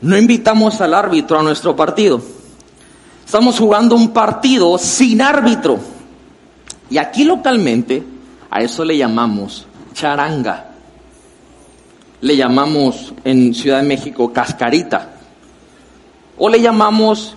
[0.01, 2.21] No invitamos al árbitro a nuestro partido.
[3.25, 5.79] Estamos jugando un partido sin árbitro.
[6.89, 8.03] Y aquí localmente
[8.49, 10.67] a eso le llamamos charanga.
[12.21, 15.11] Le llamamos en Ciudad de México cascarita.
[16.37, 17.35] O le llamamos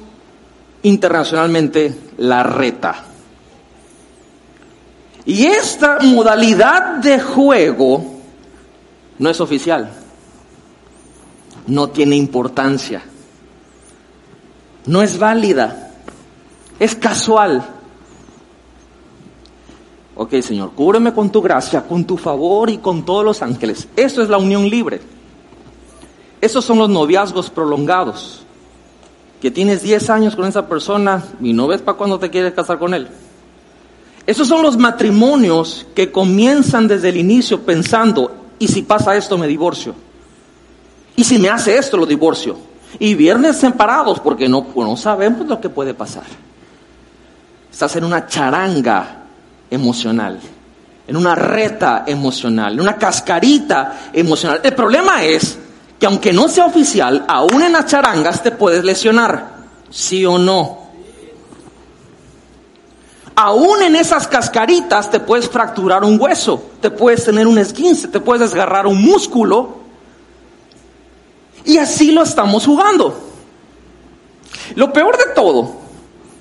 [0.82, 3.04] internacionalmente la reta.
[5.24, 8.04] Y esta modalidad de juego
[9.18, 9.88] no es oficial,
[11.68, 13.02] no tiene importancia,
[14.86, 15.92] no es válida,
[16.80, 17.64] es casual.
[20.16, 23.88] Ok, Señor, cúbreme con tu gracia, con tu favor y con todos los ángeles.
[23.94, 25.00] Eso es la unión libre.
[26.40, 28.44] Esos son los noviazgos prolongados
[29.42, 32.78] que tienes 10 años con esa persona y no ves para cuándo te quieres casar
[32.78, 33.08] con él.
[34.24, 39.48] Esos son los matrimonios que comienzan desde el inicio pensando, ¿y si pasa esto me
[39.48, 39.96] divorcio?
[41.16, 42.56] ¿Y si me hace esto lo divorcio?
[43.00, 46.22] Y viernes separados porque no, no sabemos lo que puede pasar.
[47.68, 49.24] Estás en una charanga
[49.68, 50.38] emocional,
[51.04, 54.60] en una reta emocional, en una cascarita emocional.
[54.62, 55.58] El problema es
[56.02, 59.50] que aunque no sea oficial, aún en las charangas te puedes lesionar,
[59.88, 60.78] sí o no.
[63.36, 68.18] Aún en esas cascaritas te puedes fracturar un hueso, te puedes tener un esguince, te
[68.18, 69.76] puedes desgarrar un músculo.
[71.64, 73.16] Y así lo estamos jugando.
[74.74, 75.70] Lo peor de todo,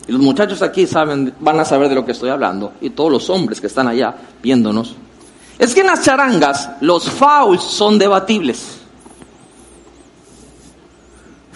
[0.08, 3.12] y los muchachos aquí saben, van a saber de lo que estoy hablando, y todos
[3.12, 4.96] los hombres que están allá viéndonos,
[5.60, 8.81] es que en las charangas los fouls son debatibles.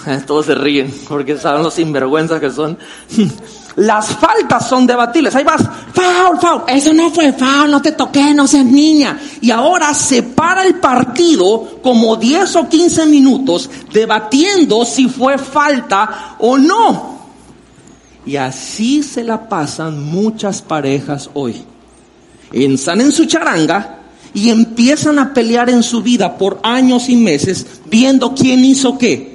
[0.27, 2.77] Todos se ríen porque saben los sinvergüenzas que son.
[3.77, 5.35] Las faltas son debatibles.
[5.35, 5.61] Ahí vas,
[5.93, 6.61] foul, foul.
[6.69, 9.19] Eso no fue foul, no te toqué, no seas niña.
[9.41, 16.35] Y ahora se para el partido como 10 o 15 minutos debatiendo si fue falta
[16.39, 17.15] o no.
[18.25, 21.61] Y así se la pasan muchas parejas hoy.
[22.53, 23.99] Están en su charanga
[24.33, 29.34] y empiezan a pelear en su vida por años y meses viendo quién hizo qué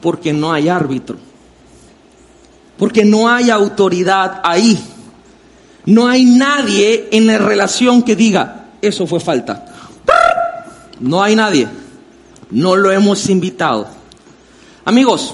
[0.00, 1.16] porque no hay árbitro.
[2.78, 4.78] Porque no hay autoridad ahí.
[5.86, 9.66] No hay nadie en la relación que diga, eso fue falta.
[11.00, 11.68] No hay nadie.
[12.50, 13.88] No lo hemos invitado.
[14.84, 15.32] Amigos,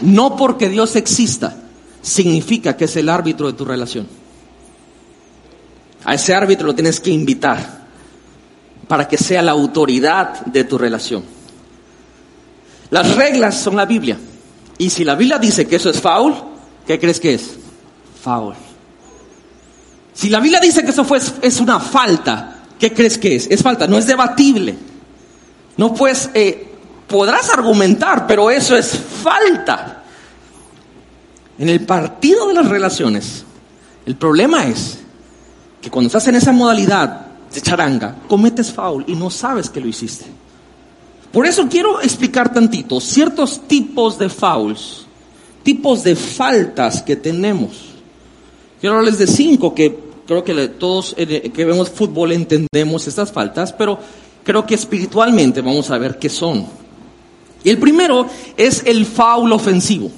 [0.00, 1.56] no porque Dios exista
[2.02, 4.06] significa que es el árbitro de tu relación.
[6.04, 7.86] A ese árbitro lo tienes que invitar
[8.86, 11.37] para que sea la autoridad de tu relación.
[12.90, 14.18] Las reglas son la Biblia.
[14.78, 16.34] Y si la Biblia dice que eso es foul,
[16.86, 17.56] ¿qué crees que es?
[18.22, 18.54] Foul.
[20.14, 23.46] Si la Biblia dice que eso fue, es una falta, ¿qué crees que es?
[23.50, 24.76] Es falta, no es debatible.
[25.76, 26.72] No puedes, eh,
[27.06, 30.02] podrás argumentar, pero eso es falta.
[31.58, 33.44] En el partido de las relaciones,
[34.06, 34.98] el problema es
[35.80, 39.88] que cuando estás en esa modalidad de charanga, cometes foul y no sabes que lo
[39.88, 40.26] hiciste.
[41.32, 45.06] Por eso quiero explicar tantito ciertos tipos de fouls,
[45.62, 47.88] tipos de faltas que tenemos.
[48.80, 53.72] Quiero hablarles de cinco que creo que todos eh, que vemos fútbol entendemos estas faltas,
[53.72, 53.98] pero
[54.44, 56.66] creo que espiritualmente vamos a ver qué son.
[57.64, 60.10] Y el primero es el foul ofensivo,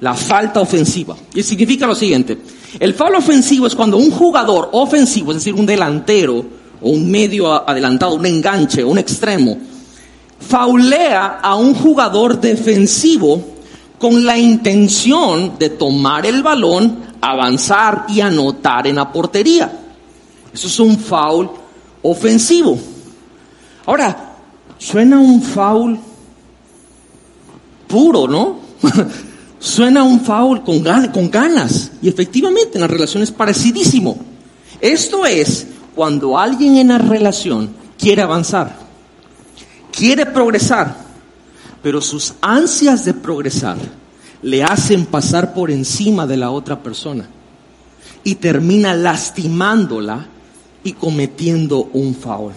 [0.00, 1.16] la falta ofensiva.
[1.34, 2.38] Y significa lo siguiente,
[2.78, 6.44] el foul ofensivo es cuando un jugador ofensivo, es decir, un delantero
[6.80, 9.56] o un medio adelantado, un enganche, un extremo,
[10.46, 13.42] faulea a un jugador defensivo
[13.98, 19.72] con la intención de tomar el balón, avanzar y anotar en la portería.
[20.52, 21.50] Eso es un foul
[22.02, 22.78] ofensivo.
[23.86, 24.34] Ahora,
[24.78, 25.98] suena un foul
[27.86, 28.56] puro, ¿no?
[29.58, 31.92] suena un foul con, con ganas.
[32.02, 34.18] Y efectivamente en la relación es parecidísimo.
[34.80, 38.83] Esto es cuando alguien en la relación quiere avanzar
[39.94, 40.96] quiere progresar,
[41.82, 43.76] pero sus ansias de progresar
[44.42, 47.28] le hacen pasar por encima de la otra persona
[48.24, 50.26] y termina lastimándola
[50.82, 52.52] y cometiendo un foul.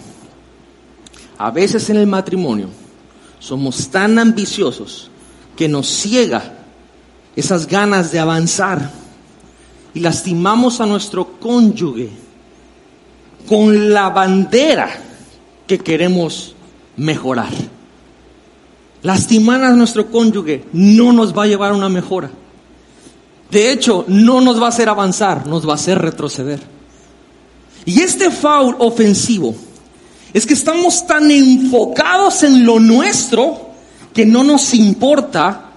[1.38, 2.68] A veces en el matrimonio
[3.38, 5.10] somos tan ambiciosos
[5.56, 6.54] que nos ciega
[7.36, 8.90] esas ganas de avanzar
[9.94, 12.10] y lastimamos a nuestro cónyuge
[13.48, 14.90] con la bandera
[15.66, 16.54] que queremos
[16.98, 17.52] mejorar.
[19.02, 22.30] Lastimar a nuestro cónyuge no nos va a llevar a una mejora.
[23.50, 26.60] De hecho, no nos va a hacer avanzar, nos va a hacer retroceder.
[27.86, 29.54] Y este foul ofensivo
[30.34, 33.70] es que estamos tan enfocados en lo nuestro
[34.12, 35.70] que no nos importa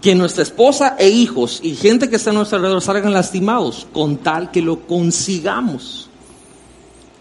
[0.00, 4.16] que nuestra esposa e hijos y gente que está a nuestro alrededor salgan lastimados con
[4.16, 6.08] tal que lo consigamos.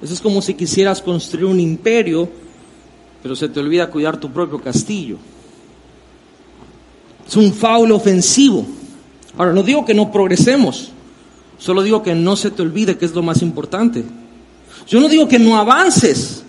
[0.01, 2.29] Eso es como si quisieras construir un imperio
[3.21, 5.17] pero se te olvida cuidar tu propio castillo.
[7.27, 8.65] Es un faulo ofensivo.
[9.37, 10.91] Ahora, no digo que no progresemos,
[11.57, 14.03] solo digo que no se te olvide que es lo más importante.
[14.87, 16.43] Yo no digo que no avances,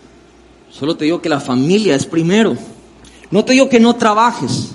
[0.71, 2.57] solo te digo que la familia es primero.
[3.31, 4.71] No te digo que no trabajes,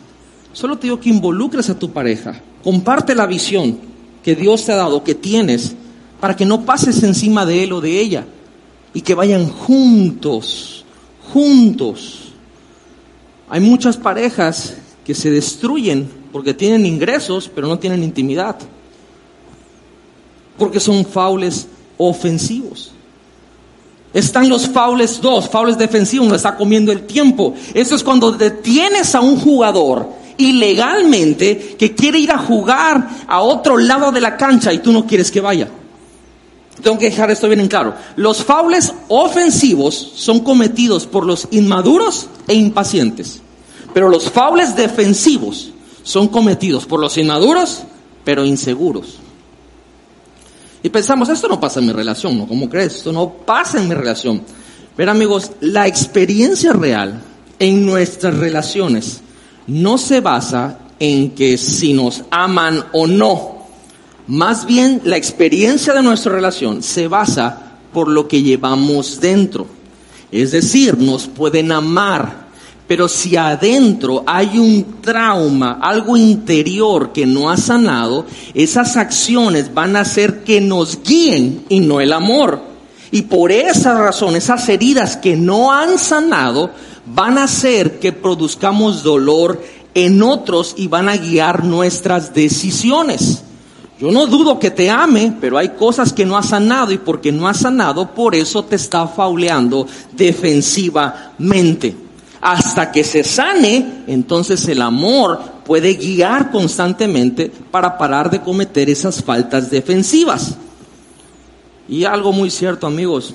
[0.54, 2.42] solo te digo que involucres a tu pareja.
[2.64, 3.80] Comparte la visión
[4.24, 5.76] que Dios te ha dado, que tienes,
[6.20, 8.26] para que no pases encima de él o de ella
[8.94, 10.75] y que vayan juntos
[11.36, 12.32] juntos.
[13.50, 18.56] Hay muchas parejas que se destruyen porque tienen ingresos, pero no tienen intimidad.
[20.58, 21.68] Porque son faules
[21.98, 22.92] ofensivos.
[24.14, 27.54] Están los faules dos, faules defensivos, no está comiendo el tiempo.
[27.74, 33.78] Eso es cuando detienes a un jugador ilegalmente que quiere ir a jugar a otro
[33.78, 35.68] lado de la cancha y tú no quieres que vaya.
[36.82, 37.96] Tengo que dejar esto bien en claro.
[38.16, 43.42] Los faules ofensivos son cometidos por los inmaduros e impacientes.
[43.94, 45.72] Pero los faules defensivos
[46.04, 47.84] son cometidos por los inmaduros,
[48.24, 49.20] pero inseguros.
[50.84, 52.48] Y pensamos, esto no pasa en mi relación, ¿no?
[52.48, 52.98] ¿Cómo crees?
[52.98, 54.42] Esto no pasa en mi relación.
[54.96, 57.22] Pero amigos, la experiencia real
[57.58, 59.22] en nuestras relaciones
[59.68, 63.55] no se basa en que si nos aman o no
[64.28, 69.68] más bien la experiencia de nuestra relación se basa por lo que llevamos dentro.
[70.32, 72.48] Es decir, nos pueden amar,
[72.88, 79.96] pero si adentro hay un trauma, algo interior que no ha sanado, esas acciones van
[79.96, 82.60] a hacer que nos guíen y no el amor.
[83.12, 86.72] Y por esa razón, esas heridas que no han sanado
[87.06, 93.45] van a hacer que produzcamos dolor en otros y van a guiar nuestras decisiones.
[94.00, 97.32] Yo no dudo que te ame, pero hay cosas que no ha sanado y porque
[97.32, 101.96] no ha sanado, por eso te está fauleando defensivamente.
[102.42, 109.24] Hasta que se sane, entonces el amor puede guiar constantemente para parar de cometer esas
[109.24, 110.56] faltas defensivas.
[111.88, 113.34] Y algo muy cierto, amigos,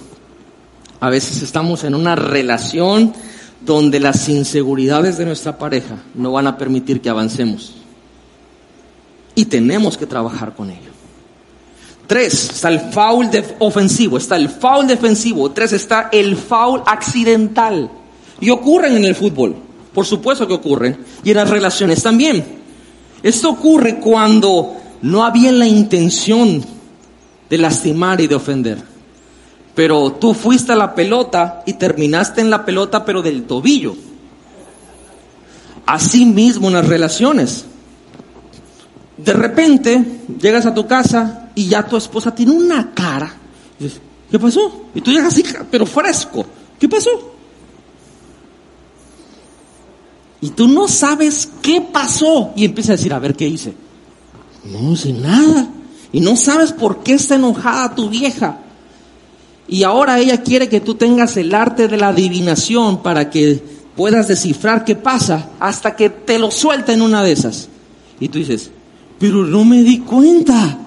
[1.00, 3.14] a veces estamos en una relación
[3.62, 7.79] donde las inseguridades de nuestra pareja no van a permitir que avancemos
[9.34, 10.90] y tenemos que trabajar con ello.
[12.10, 15.52] Tres, está el foul ofensivo, está el foul defensivo.
[15.52, 17.88] Tres, está el foul accidental.
[18.40, 19.54] Y ocurren en el fútbol,
[19.94, 22.44] por supuesto que ocurren, y en las relaciones también.
[23.22, 26.64] Esto ocurre cuando no había la intención
[27.48, 28.82] de lastimar y de ofender.
[29.76, 33.94] Pero tú fuiste a la pelota y terminaste en la pelota, pero del tobillo.
[35.86, 37.66] Así mismo en las relaciones.
[39.24, 43.34] De repente llegas a tu casa y ya tu esposa tiene una cara.
[44.30, 44.86] ¿Qué pasó?
[44.94, 46.46] Y tú llegas así, pero fresco.
[46.78, 47.10] ¿Qué pasó?
[50.40, 52.52] Y tú no sabes qué pasó.
[52.56, 53.74] Y empiezas a decir, a ver qué hice.
[54.64, 55.68] No sé nada.
[56.12, 58.58] Y no sabes por qué está enojada tu vieja.
[59.68, 63.62] Y ahora ella quiere que tú tengas el arte de la adivinación para que
[63.94, 67.68] puedas descifrar qué pasa hasta que te lo suelta en una de esas.
[68.18, 68.70] Y tú dices,
[69.20, 70.78] pero no me di cuenta.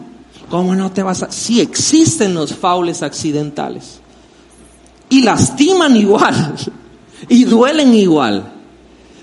[0.49, 1.31] ¿Cómo no te vas a...?
[1.31, 3.99] Sí existen los faules accidentales.
[5.07, 6.55] Y lastiman igual.
[7.29, 8.51] Y duelen igual.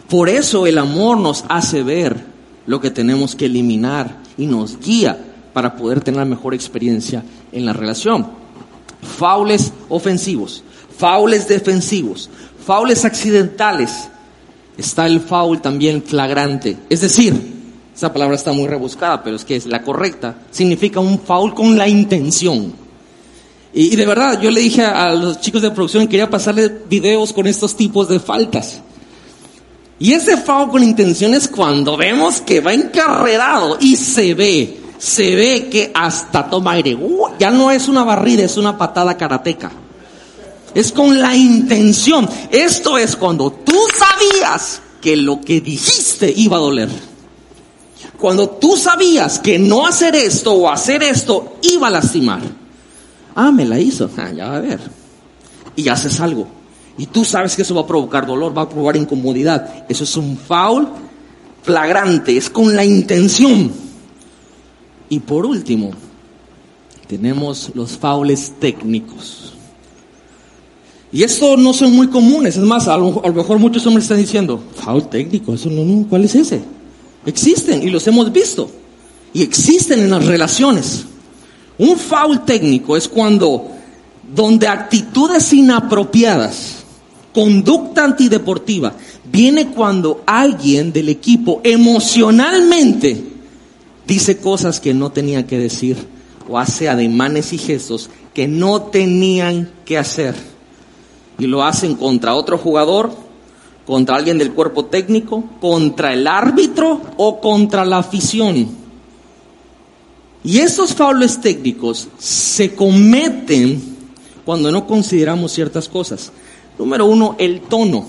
[0.08, 2.16] Por eso el amor nos hace ver
[2.64, 5.18] lo que tenemos que eliminar y nos guía
[5.52, 8.26] para poder tener mejor experiencia en la relación.
[9.02, 10.64] Faules ofensivos,
[10.96, 12.30] faules defensivos,
[12.64, 14.08] faules accidentales.
[14.78, 16.78] Está el faul también flagrante.
[16.88, 17.49] Es decir,
[18.00, 20.34] esa palabra está muy rebuscada, pero es que es la correcta.
[20.50, 22.72] Significa un faul con la intención.
[23.74, 27.34] Y, de verdad, yo le dije a, los chicos de producción que quería pasarles videos
[27.34, 28.80] con estos tipos de faltas.
[29.98, 35.34] Y ese foul con intención es cuando vemos que va encarrerado y se ve, se
[35.34, 36.94] ve que hasta toma aire.
[36.94, 39.70] Uh, ya no es una barrida, es una patada karateca.
[40.74, 42.26] Es con la intención.
[42.50, 47.09] Esto es cuando tú sabías que lo que dijiste iba a doler.
[48.20, 52.40] Cuando tú sabías que no hacer esto o hacer esto iba a lastimar.
[53.34, 54.10] Ah, me la hizo.
[54.16, 54.80] Ah, ya va a ver.
[55.76, 56.60] Y haces algo
[57.00, 59.86] y tú sabes que eso va a provocar dolor, va a provocar incomodidad.
[59.88, 60.86] Eso es un foul
[61.62, 63.72] flagrante, es con la intención.
[65.08, 65.92] Y por último,
[67.06, 69.54] tenemos los faules técnicos.
[71.10, 74.62] Y esto no son muy comunes, es más, a lo, mejor muchos hombres están diciendo,
[74.74, 76.60] foul técnico, eso no, no, ¿cuál es ese?
[77.26, 78.70] Existen y los hemos visto.
[79.32, 81.04] Y existen en las relaciones.
[81.78, 83.68] Un foul técnico es cuando,
[84.34, 86.80] donde actitudes inapropiadas,
[87.32, 88.92] Conducta antideportiva
[89.30, 93.24] viene cuando alguien del equipo emocionalmente
[94.04, 95.96] dice cosas que no tenía que decir
[96.48, 100.34] o hace ademanes y gestos que no tenían que hacer.
[101.38, 103.12] Y lo hacen contra otro jugador,
[103.86, 108.68] contra alguien del cuerpo técnico, contra el árbitro o contra la afición.
[110.42, 113.98] Y estos faules técnicos se cometen
[114.44, 116.32] cuando no consideramos ciertas cosas.
[116.78, 118.06] Número uno, el tono.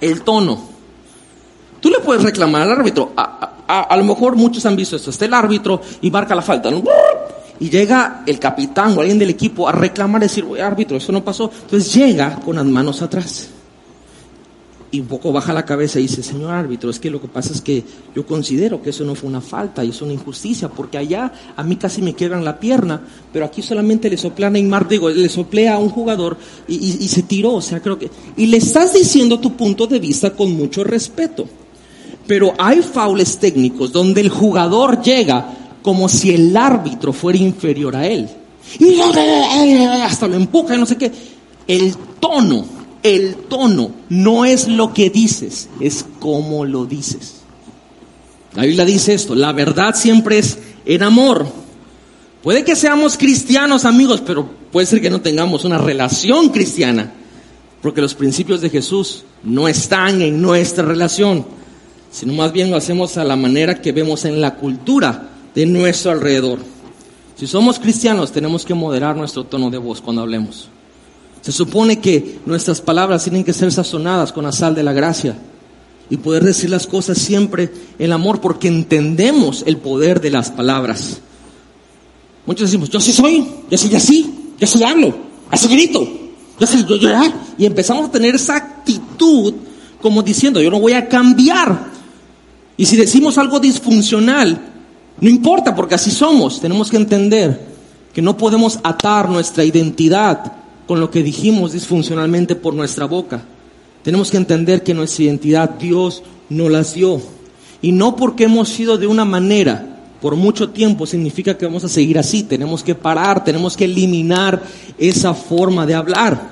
[0.00, 0.60] El tono.
[1.80, 3.12] Tú le puedes reclamar al árbitro.
[3.16, 5.10] A, lo mejor muchos han visto esto.
[5.10, 6.70] Está el árbitro y marca la falta.
[7.58, 11.50] Y llega el capitán o alguien del equipo a reclamar decir, árbitro, eso no pasó.
[11.62, 13.48] Entonces llega con las manos atrás
[14.94, 17.52] y un poco baja la cabeza y dice, señor árbitro, es que lo que pasa
[17.52, 17.82] es que
[18.14, 21.64] yo considero que eso no fue una falta y es una injusticia, porque allá a
[21.64, 23.00] mí casi me quiebran la pierna,
[23.32, 26.36] pero aquí solamente le soplé a Neymar, digo, le soplé a un jugador
[26.68, 28.08] y, se tiró, o sea, creo que...
[28.36, 31.44] Y le estás diciendo tu punto de vista con mucho respeto,
[32.28, 38.06] pero hay faules técnicos donde el jugador llega como si el árbitro fuera inferior a
[38.06, 38.28] él.
[38.78, 41.10] Y hasta lo empuja y no sé qué.
[41.66, 42.73] El tono
[43.04, 47.42] el tono no es lo que dices, es cómo lo dices.
[48.54, 51.46] La Biblia dice esto, la verdad siempre es en amor.
[52.42, 57.12] Puede que seamos cristianos amigos, pero puede ser que no tengamos una relación cristiana,
[57.82, 61.44] porque los principios de Jesús no están en nuestra relación,
[62.10, 66.10] sino más bien lo hacemos a la manera que vemos en la cultura de nuestro
[66.10, 66.58] alrededor.
[67.36, 70.70] Si somos cristianos, tenemos que moderar nuestro tono de voz cuando hablemos.
[71.44, 75.36] Se supone que nuestras palabras tienen que ser sazonadas con la sal de la gracia
[76.08, 81.18] y poder decir las cosas siempre en amor porque entendemos el poder de las palabras.
[82.46, 85.14] Muchos decimos, yo sí soy, yo soy así, yo sí hablo,
[85.50, 86.08] así grito,
[86.58, 87.10] yo yo, yo,
[87.58, 89.52] y empezamos a tener esa actitud
[90.00, 91.92] como diciendo, yo no voy a cambiar.
[92.78, 94.58] Y si decimos algo disfuncional,
[95.20, 97.66] no importa porque así somos, tenemos que entender
[98.14, 103.42] que no podemos atar nuestra identidad con lo que dijimos disfuncionalmente por nuestra boca.
[104.02, 107.20] Tenemos que entender que nuestra identidad Dios no las dio.
[107.80, 111.88] Y no porque hemos sido de una manera por mucho tiempo significa que vamos a
[111.88, 112.44] seguir así.
[112.44, 114.62] Tenemos que parar, tenemos que eliminar
[114.96, 116.50] esa forma de hablar.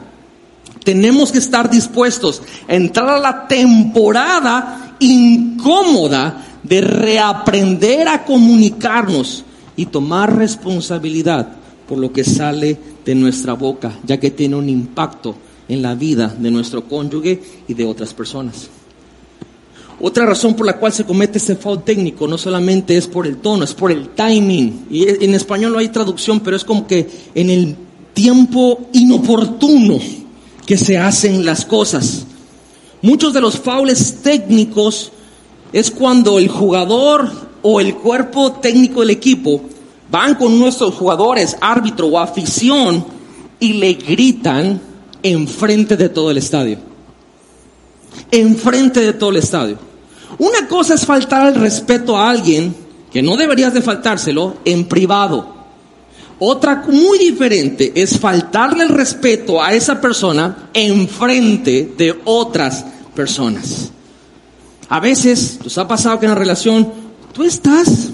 [0.84, 9.42] Tenemos que estar dispuestos a entrar a la temporada incómoda de reaprender a comunicarnos
[9.74, 11.48] y tomar responsabilidad
[11.92, 15.34] por lo que sale de nuestra boca, ya que tiene un impacto
[15.68, 17.38] en la vida de nuestro cónyuge
[17.68, 18.70] y de otras personas.
[20.00, 23.36] Otra razón por la cual se comete este foul técnico no solamente es por el
[23.36, 24.86] tono, es por el timing.
[24.90, 27.76] Y en español no hay traducción, pero es como que en el
[28.14, 29.98] tiempo inoportuno
[30.64, 32.24] que se hacen las cosas.
[33.02, 35.12] Muchos de los faules técnicos
[35.74, 37.30] es cuando el jugador
[37.60, 39.60] o el cuerpo técnico del equipo
[40.12, 43.04] van con nuestros jugadores, árbitro o afición
[43.58, 44.78] y le gritan
[45.22, 46.76] enfrente de todo el estadio.
[48.30, 49.78] Enfrente de todo el estadio.
[50.38, 52.74] Una cosa es faltar al respeto a alguien
[53.10, 55.62] que no deberías de faltárselo en privado.
[56.38, 62.84] Otra muy diferente es faltarle el respeto a esa persona enfrente de otras
[63.14, 63.90] personas.
[64.90, 66.92] A veces nos ha pasado que en la relación
[67.32, 68.10] tú estás,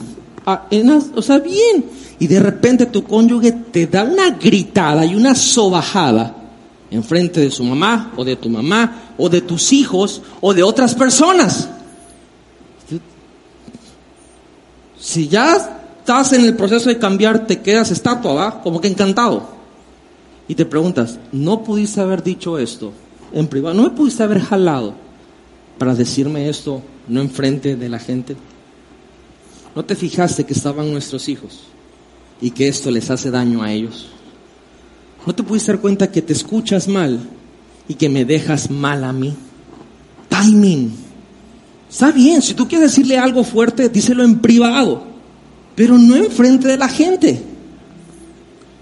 [1.14, 1.84] o sea, bien,
[2.18, 6.34] y de repente tu cónyuge te da una gritada y una sobajada
[6.90, 10.94] enfrente de su mamá o de tu mamá o de tus hijos o de otras
[10.94, 11.68] personas.
[14.98, 15.56] Si ya
[15.98, 18.62] estás en el proceso de cambiar, te quedas estatua, ¿va?
[18.62, 19.46] Como que encantado.
[20.48, 22.92] Y te preguntas, ¿no pudiste haber dicho esto
[23.32, 23.74] en privado?
[23.74, 24.94] ¿No me pudiste haber jalado
[25.76, 28.34] para decirme esto no enfrente de la gente?
[29.78, 31.60] ¿No te fijaste que estaban nuestros hijos
[32.40, 34.08] y que esto les hace daño a ellos?
[35.24, 37.20] ¿No te pudiste dar cuenta que te escuchas mal
[37.86, 39.36] y que me dejas mal a mí?
[40.28, 40.92] Timing.
[41.88, 45.04] Está bien, si tú quieres decirle algo fuerte, díselo en privado,
[45.76, 47.40] pero no enfrente de la gente.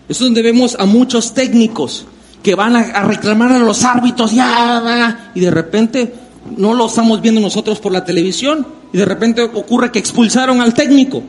[0.09, 2.07] Es donde vemos a muchos técnicos
[2.43, 6.15] que van a, reclamar a los árbitros ya, y de repente
[6.57, 10.75] no lo estamos viendo nosotros por la televisión y de repente ocurre que expulsaron al
[10.75, 11.23] técnico.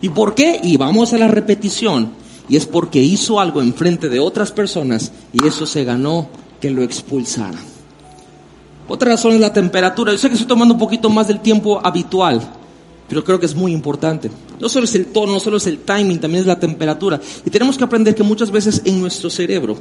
[0.00, 0.60] ¿Y por qué?
[0.62, 2.10] Y vamos a la repetición.
[2.48, 6.28] Y es porque hizo algo enfrente de otras personas y eso se ganó
[6.60, 7.74] que lo expulsaran.
[8.86, 10.12] Otra razón es la temperatura.
[10.12, 12.40] Yo sé que estoy tomando un poquito más del tiempo habitual,
[13.08, 14.30] pero creo que es muy importante.
[14.60, 17.20] No solo es el tono, no solo es el timing, también es la temperatura.
[17.44, 19.78] Y tenemos que aprender que muchas veces en nuestro cerebro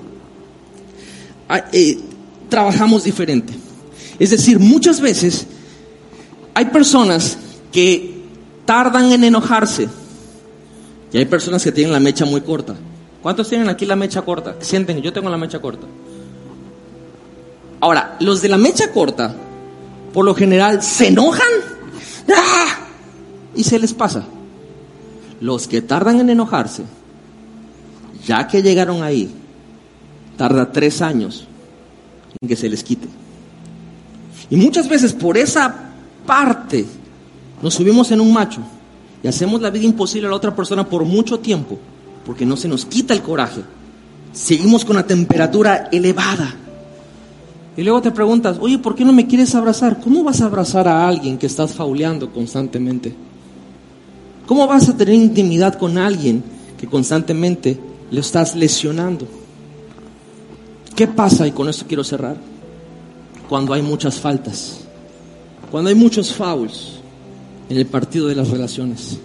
[1.74, 2.00] eh,
[2.50, 3.54] trabajamos diferente.
[4.24, 5.46] Es decir, muchas veces
[6.54, 7.38] hay personas
[7.74, 8.24] que
[8.64, 9.90] tardan en enojarse
[11.12, 12.74] y hay personas que tienen la mecha muy corta.
[13.22, 14.56] ¿Cuántos tienen aquí la mecha corta?
[14.62, 15.88] Sienten, yo tengo la mecha corta.
[17.82, 19.36] Ahora, los de la mecha corta,
[20.14, 21.52] por lo general, se enojan
[22.34, 22.78] ¡ah!
[23.54, 24.24] y se les pasa.
[25.42, 26.84] Los que tardan en enojarse,
[28.26, 29.30] ya que llegaron ahí,
[30.38, 31.46] tarda tres años
[32.40, 33.10] en que se les quite.
[34.50, 35.74] Y muchas veces por esa
[36.26, 36.86] parte
[37.62, 38.62] nos subimos en un macho
[39.24, 41.78] y hacemos la vida imposible a la otra persona por mucho tiempo,
[42.26, 43.62] porque no se nos quita el coraje.
[44.34, 46.56] Seguimos con la temperatura elevada.
[47.76, 50.00] Y luego te preguntas, oye, ¿por qué no me quieres abrazar?
[50.00, 53.16] ¿Cómo vas a abrazar a alguien que estás fauleando constantemente?
[54.46, 56.44] ¿Cómo vas a tener intimidad con alguien
[56.78, 57.80] que constantemente
[58.12, 59.26] le estás lesionando?
[60.96, 61.48] ¿Qué pasa?
[61.48, 62.53] Y con esto quiero cerrar.
[63.54, 64.80] Cuando hay muchas faltas,
[65.70, 66.94] cuando hay muchos fouls
[67.70, 69.20] en el partido de las relaciones.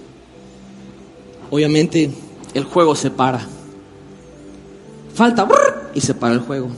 [1.50, 2.10] Obviamente
[2.52, 3.40] el juego se para.
[5.14, 5.48] Falta
[5.94, 6.68] y se para el juego.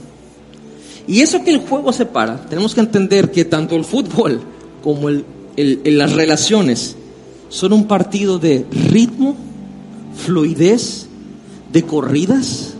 [1.05, 4.39] Y eso que el juego se para, tenemos que entender que tanto el fútbol
[4.81, 6.95] como las relaciones
[7.49, 9.35] son un partido de ritmo,
[10.15, 11.05] fluidez,
[11.69, 12.75] de corridas,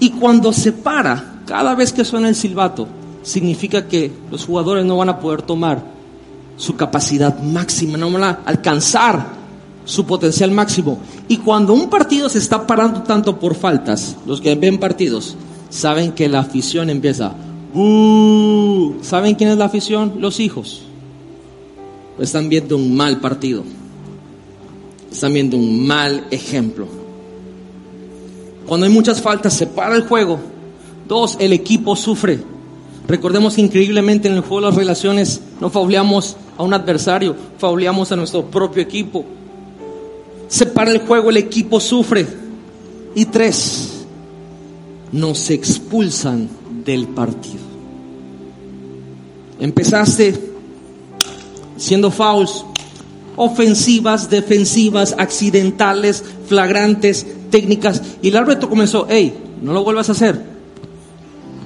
[0.00, 2.88] y cuando se para, cada vez que suena el silbato,
[3.26, 5.82] significa que los jugadores no van a poder tomar
[6.56, 9.26] su capacidad máxima, no van a alcanzar
[9.84, 10.98] su potencial máximo.
[11.26, 15.36] Y cuando un partido se está parando tanto por faltas, los que ven partidos
[15.70, 17.34] saben que la afición empieza.
[19.02, 20.14] ¿Saben quién es la afición?
[20.20, 20.82] Los hijos.
[22.20, 23.64] Están viendo un mal partido.
[25.10, 26.86] Están viendo un mal ejemplo.
[28.66, 30.38] Cuando hay muchas faltas, se para el juego.
[31.08, 32.55] Dos, el equipo sufre.
[33.08, 38.10] Recordemos que increíblemente en el juego de las relaciones no fauleamos a un adversario, fauleamos
[38.10, 39.24] a nuestro propio equipo.
[40.48, 42.26] Se para el juego, el equipo sufre.
[43.14, 44.04] Y tres,
[45.12, 46.48] nos expulsan
[46.84, 47.64] del partido.
[49.58, 50.38] Empezaste
[51.76, 52.64] siendo fouls,
[53.36, 58.02] ofensivas, defensivas, accidentales, flagrantes, técnicas.
[58.20, 60.55] Y el árbitro comenzó, hey, no lo vuelvas a hacer.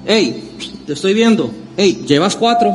[0.06, 1.50] Hey, te estoy viendo.
[1.76, 2.72] Hey, llevas cuatro.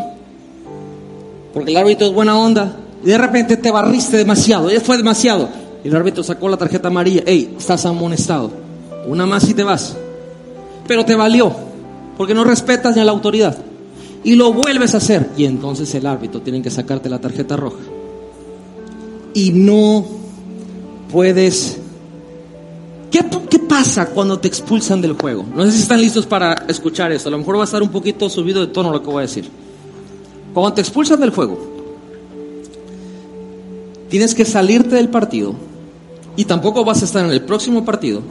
[1.53, 2.77] Porque el árbitro es buena onda.
[3.03, 5.49] Y de repente te barriste demasiado, ya fue demasiado.
[5.83, 7.23] Y el árbitro sacó la tarjeta amarilla.
[7.25, 8.51] Hey, estás amonestado.
[9.07, 9.95] Una más y te vas.
[10.87, 11.55] Pero te valió,
[12.17, 13.57] porque no respetas ni a la autoridad.
[14.23, 15.29] Y lo vuelves a hacer.
[15.37, 17.77] Y entonces el árbitro tiene que sacarte la tarjeta roja.
[19.33, 20.05] Y no
[21.11, 21.79] puedes...
[23.15, 25.45] ¿Qué, ¿Qué pasa cuando te expulsan del juego?
[25.55, 27.29] No sé si están listos para escuchar esto.
[27.29, 29.21] A lo mejor va a estar un poquito subido de tono lo que voy a
[29.21, 29.49] decir.
[30.53, 31.57] Cuando te expulsan del juego,
[34.09, 35.55] tienes que salirte del partido
[36.35, 38.21] y tampoco vas a estar en el próximo partido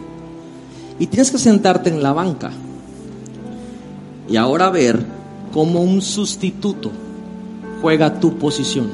[0.98, 2.50] y tienes que sentarte en la banca
[4.28, 5.02] y ahora ver
[5.50, 6.90] cómo un sustituto
[7.80, 8.90] juega tu posición.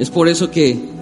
[0.00, 0.93] Es por eso que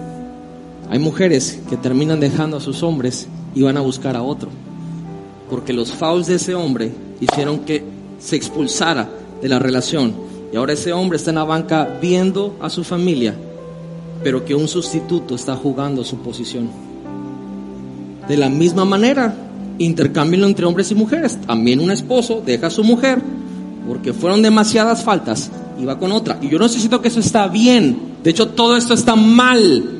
[0.93, 4.49] hay mujeres que terminan dejando a sus hombres y van a buscar a otro,
[5.49, 7.83] porque los fouls de ese hombre hicieron que
[8.19, 9.09] se expulsara
[9.41, 10.13] de la relación
[10.53, 13.33] y ahora ese hombre está en la banca viendo a su familia
[14.23, 16.69] pero que un sustituto está jugando su posición.
[18.27, 19.35] De la misma manera,
[19.77, 21.39] intercámbienlo entre hombres y mujeres.
[21.45, 23.21] También un esposo deja a su mujer
[23.87, 26.39] porque fueron demasiadas faltas y va con otra.
[26.41, 28.13] Y yo no necesito que eso está bien.
[28.23, 29.92] De hecho, todo esto está mal.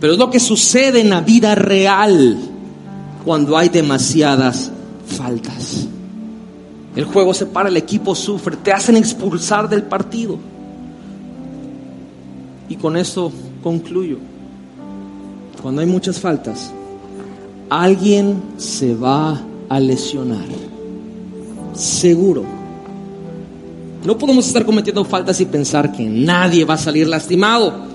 [0.00, 2.38] Pero es lo que sucede en la vida real
[3.24, 4.70] cuando hay demasiadas
[5.06, 5.86] faltas.
[6.94, 10.38] El juego se para, el equipo sufre, te hacen expulsar del partido.
[12.68, 13.32] Y con esto
[13.62, 14.18] concluyo.
[15.62, 16.72] Cuando hay muchas faltas,
[17.68, 20.44] alguien se va a lesionar.
[21.74, 22.44] Seguro.
[24.04, 27.87] No podemos estar cometiendo faltas y pensar que nadie va a salir lastimado.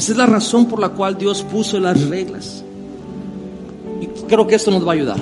[0.00, 2.64] Esa es la razón por la cual Dios puso las reglas.
[4.00, 5.20] Y creo que esto nos va a ayudar.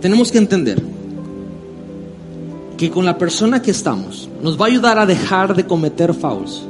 [0.00, 0.82] Tenemos que entender
[2.78, 6.62] que con la persona que estamos nos va a ayudar a dejar de cometer fouls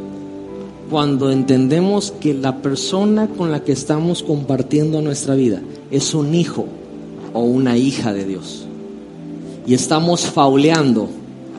[0.90, 5.60] cuando entendemos que la persona con la que estamos compartiendo nuestra vida
[5.92, 6.66] es un hijo
[7.34, 8.66] o una hija de Dios.
[9.64, 11.08] Y estamos fauleando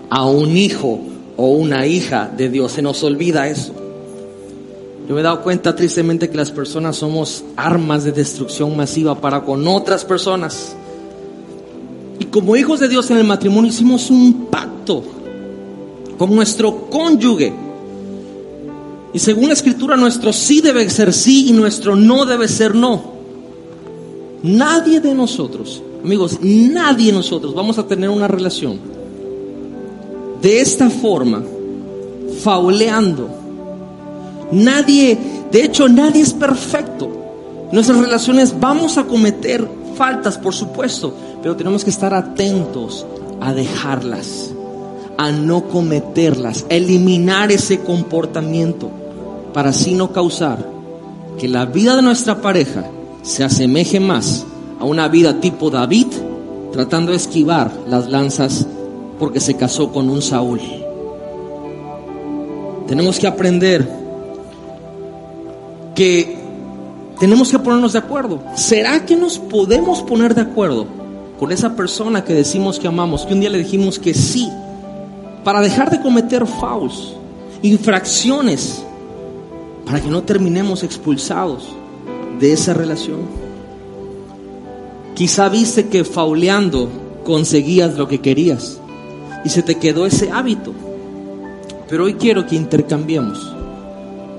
[0.09, 0.99] a un hijo
[1.37, 2.73] o una hija de Dios.
[2.73, 3.73] Se nos olvida eso.
[5.07, 9.43] Yo me he dado cuenta tristemente que las personas somos armas de destrucción masiva para
[9.43, 10.75] con otras personas.
[12.19, 15.03] Y como hijos de Dios en el matrimonio hicimos un pacto
[16.17, 17.53] con nuestro cónyuge
[19.13, 23.13] y según la escritura, nuestro sí debe ser sí y nuestro no debe ser no.
[24.41, 28.79] Nadie de nosotros, amigos, nadie de nosotros vamos a tener una relación
[30.41, 31.43] de esta forma,
[32.41, 33.42] fauleando.
[34.51, 35.17] Nadie,
[35.51, 37.09] de hecho, nadie es perfecto.
[37.71, 43.05] Nuestras relaciones vamos a cometer faltas, por supuesto, pero tenemos que estar atentos
[43.41, 44.51] a dejarlas,
[45.17, 48.89] a no cometerlas, a eliminar ese comportamiento
[49.53, 50.73] para así no causar
[51.37, 52.85] que la vida de nuestra pareja
[53.21, 54.45] se asemeje más
[54.79, 56.07] a una vida tipo David,
[56.71, 58.67] tratando de esquivar las lanzas
[59.19, 60.59] porque se casó con un Saúl.
[62.87, 64.02] Tenemos que aprender
[65.95, 66.37] que
[67.19, 68.43] tenemos que ponernos de acuerdo.
[68.55, 70.87] ¿Será que nos podemos poner de acuerdo
[71.39, 74.49] con esa persona que decimos que amamos, que un día le dijimos que sí,
[75.43, 77.13] para dejar de cometer fouls,
[77.61, 78.83] infracciones
[79.85, 81.67] para que no terminemos expulsados
[82.39, 83.21] de esa relación.
[85.15, 86.89] Quizá viste que fauleando
[87.23, 88.79] conseguías lo que querías
[89.43, 90.73] y se te quedó ese hábito.
[91.87, 93.53] Pero hoy quiero que intercambiemos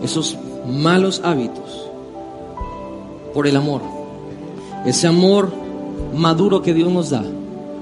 [0.03, 0.37] esos
[0.67, 1.89] malos hábitos
[3.33, 3.83] por el amor.
[4.87, 5.53] Ese amor
[6.15, 7.25] maduro que Dios nos da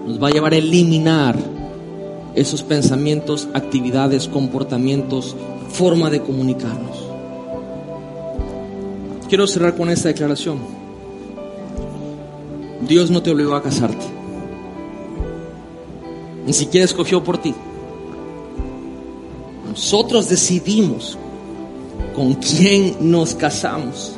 [0.07, 1.37] nos va a llevar a eliminar
[2.35, 5.37] esos pensamientos, actividades, comportamientos,
[5.69, 7.13] forma de comunicarnos
[9.33, 10.59] quiero cerrar con esta declaración.
[12.87, 14.05] Dios no te obligó a casarte.
[16.45, 17.55] Ni siquiera escogió por ti.
[19.71, 21.17] Nosotros decidimos
[22.15, 24.13] con quién nos casamos.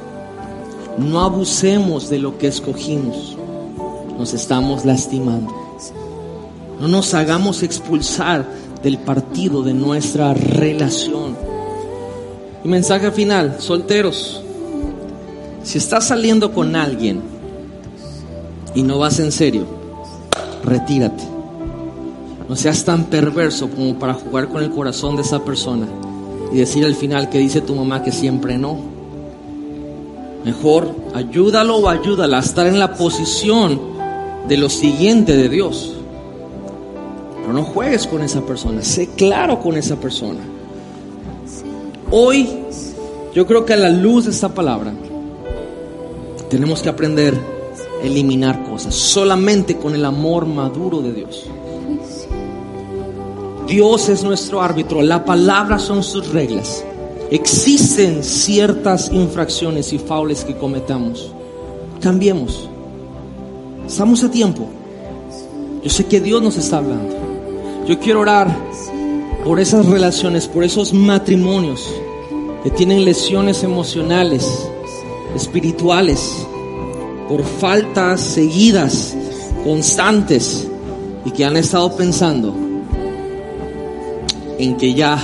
[0.99, 3.37] No abusemos de lo que escogimos.
[4.19, 5.53] Nos estamos lastimando.
[6.81, 8.47] No nos hagamos expulsar
[8.83, 11.37] del partido de nuestra relación.
[12.65, 14.41] Y mensaje final, solteros.
[15.63, 17.23] Si estás saliendo con alguien
[18.75, 19.67] y no vas en serio,
[20.65, 21.25] retírate.
[22.49, 25.87] No seas tan perverso como para jugar con el corazón de esa persona
[26.53, 28.79] y decir al final que dice tu mamá que siempre no.
[30.45, 33.81] Mejor ayúdalo o ayúdala a estar en la posición
[34.47, 35.95] de lo siguiente de Dios.
[37.41, 40.41] Pero no juegues con esa persona, sé claro con esa persona.
[42.11, 42.49] Hoy,
[43.35, 44.93] yo creo que a la luz de esta palabra,
[46.49, 47.35] tenemos que aprender
[48.03, 51.47] a eliminar cosas solamente con el amor maduro de Dios.
[53.67, 56.85] Dios es nuestro árbitro, la palabra son sus reglas.
[57.31, 61.33] Existen ciertas infracciones y faules que cometamos.
[62.01, 62.69] Cambiemos.
[63.87, 64.67] Estamos a tiempo.
[65.83, 67.17] Yo sé que Dios nos está hablando.
[67.89, 68.55] Yo quiero orar
[69.45, 71.91] por esas relaciones, por esos matrimonios
[72.63, 74.47] que tienen lesiones emocionales,
[75.35, 76.47] espirituales,
[77.29, 79.17] por faltas seguidas,
[79.65, 80.69] constantes,
[81.25, 82.64] y que han estado pensando
[84.59, 85.19] en que ya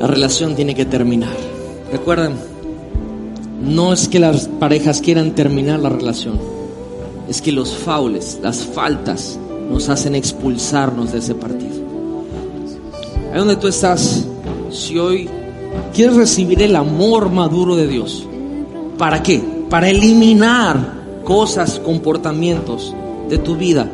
[0.00, 1.34] la relación tiene que terminar.
[1.90, 2.34] Recuerden,
[3.62, 6.38] no es que las parejas quieran terminar la relación,
[7.28, 9.38] es que los faules, las faltas,
[9.70, 11.74] nos hacen expulsarnos de ese partido.
[13.32, 14.24] Ahí donde tú estás,
[14.70, 15.28] si hoy
[15.94, 18.26] quieres recibir el amor maduro de Dios,
[18.98, 19.42] ¿para qué?
[19.68, 22.94] Para eliminar cosas, comportamientos
[23.28, 23.90] de tu vida,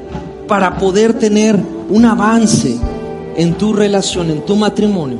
[0.46, 1.58] para poder tener
[1.88, 2.78] un avance
[3.36, 5.18] en tu relación, en tu matrimonio.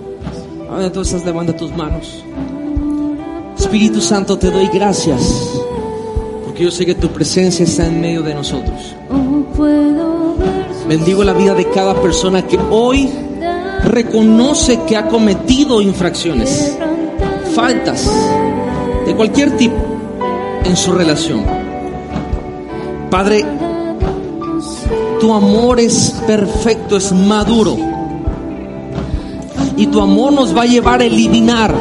[0.70, 2.24] Ahora tú estás, levanta tus manos.
[3.58, 5.50] Espíritu Santo, te doy gracias,
[6.44, 8.94] porque yo sé que tu presencia está en medio de nosotros.
[10.88, 13.08] Bendigo la vida de cada persona que hoy
[13.84, 16.76] reconoce que ha cometido infracciones,
[17.54, 18.10] faltas
[19.06, 19.76] de cualquier tipo
[20.64, 21.44] en su relación.
[23.10, 23.44] Padre,
[25.20, 27.91] tu amor es perfecto, es maduro.
[29.82, 31.74] Y tu amor nos va a llevar a eliminar,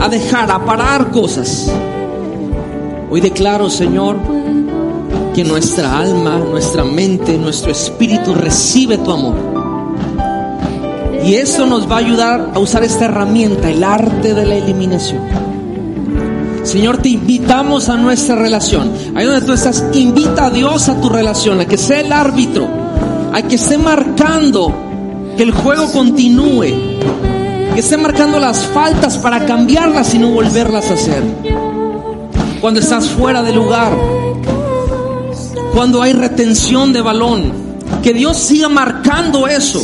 [0.00, 1.70] a dejar, a parar cosas.
[3.10, 4.16] Hoy declaro, Señor,
[5.34, 9.34] que nuestra alma, nuestra mente, nuestro espíritu recibe tu amor.
[11.22, 15.20] Y eso nos va a ayudar a usar esta herramienta, el arte de la eliminación.
[16.62, 18.90] Señor, te invitamos a nuestra relación.
[19.14, 22.66] Ahí donde tú estás, invita a Dios a tu relación, a que sea el árbitro,
[23.34, 24.87] a que esté marcando
[25.38, 26.64] que el juego continúe,
[27.72, 31.22] que esté marcando las faltas para cambiarlas y no volverlas a hacer.
[32.60, 33.96] Cuando estás fuera de lugar,
[35.72, 37.52] cuando hay retención de balón,
[38.02, 39.80] que Dios siga marcando eso.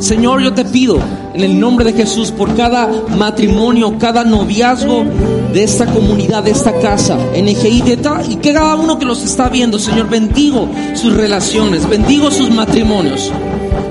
[0.00, 0.98] Señor, yo te pido
[1.34, 5.04] en el nombre de Jesús por cada matrimonio, cada noviazgo
[5.52, 7.98] de esta comunidad, de esta casa, NGI, de
[8.28, 13.30] y que cada uno que los está viendo, Señor, bendigo sus relaciones, bendigo sus matrimonios,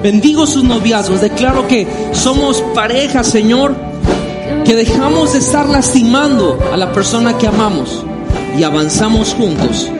[0.08, 1.20] bendigo sus noviazgos.
[1.20, 3.76] Declaro que somos pareja, Señor,
[4.64, 8.06] que dejamos de estar lastimando a la persona que amamos
[8.58, 9.92] y avanzamos juntos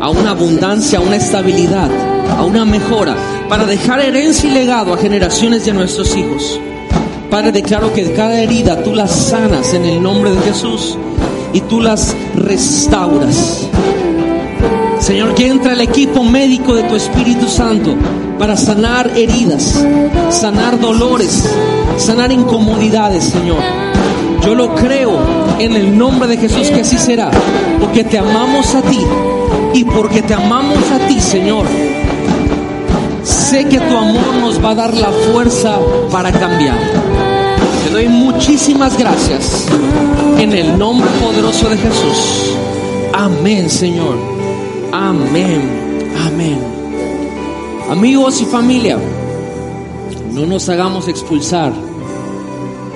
[0.00, 1.90] a una abundancia, a una estabilidad,
[2.38, 3.16] a una mejora,
[3.48, 6.60] para dejar herencia y legado a generaciones de nuestros hijos.
[7.28, 10.96] Padre, declaro que cada herida tú las sanas en el nombre de Jesús
[11.52, 13.68] y tú las restauras.
[15.04, 17.94] Señor, que entra el equipo médico de tu Espíritu Santo
[18.38, 19.84] para sanar heridas,
[20.30, 21.44] sanar dolores,
[21.98, 23.58] sanar incomodidades, Señor.
[24.42, 25.12] Yo lo creo
[25.58, 27.30] en el nombre de Jesús que así será,
[27.80, 28.98] porque te amamos a ti
[29.74, 31.66] y porque te amamos a ti, Señor.
[33.24, 35.80] Sé que tu amor nos va a dar la fuerza
[36.10, 36.78] para cambiar.
[37.84, 39.66] Te doy muchísimas gracias
[40.38, 42.56] en el nombre poderoso de Jesús.
[43.12, 44.33] Amén, Señor.
[44.96, 46.12] Amén.
[46.24, 46.56] Amén.
[47.90, 48.96] Amigos y familia,
[50.30, 51.72] no nos hagamos expulsar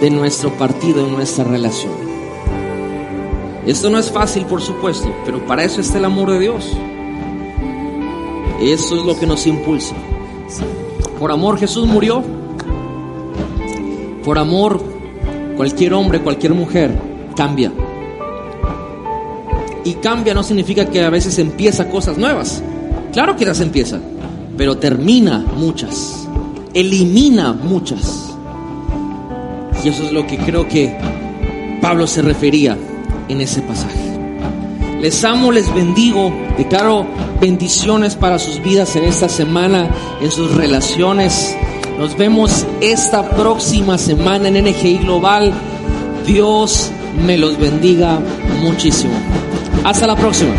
[0.00, 1.90] de nuestro partido, de nuestra relación.
[3.66, 6.70] Esto no es fácil, por supuesto, pero para eso está el amor de Dios.
[8.60, 9.96] Eso es lo que nos impulsa.
[11.18, 12.22] Por amor Jesús murió.
[14.24, 14.80] Por amor
[15.56, 16.96] cualquier hombre, cualquier mujer
[17.34, 17.72] cambia.
[19.84, 22.62] Y cambia no significa que a veces empieza cosas nuevas.
[23.12, 23.98] Claro que las empieza,
[24.56, 26.26] pero termina muchas.
[26.74, 28.28] Elimina muchas.
[29.84, 30.96] Y eso es lo que creo que
[31.80, 32.76] Pablo se refería
[33.28, 34.08] en ese pasaje.
[35.00, 37.06] Les amo, les bendigo, declaro
[37.40, 39.88] bendiciones para sus vidas en esta semana,
[40.20, 41.56] en sus relaciones.
[41.98, 45.52] Nos vemos esta próxima semana en NGI Global.
[46.26, 46.90] Dios
[47.24, 48.18] me los bendiga
[48.60, 49.14] muchísimo.
[49.88, 50.52] Hasta la próxima.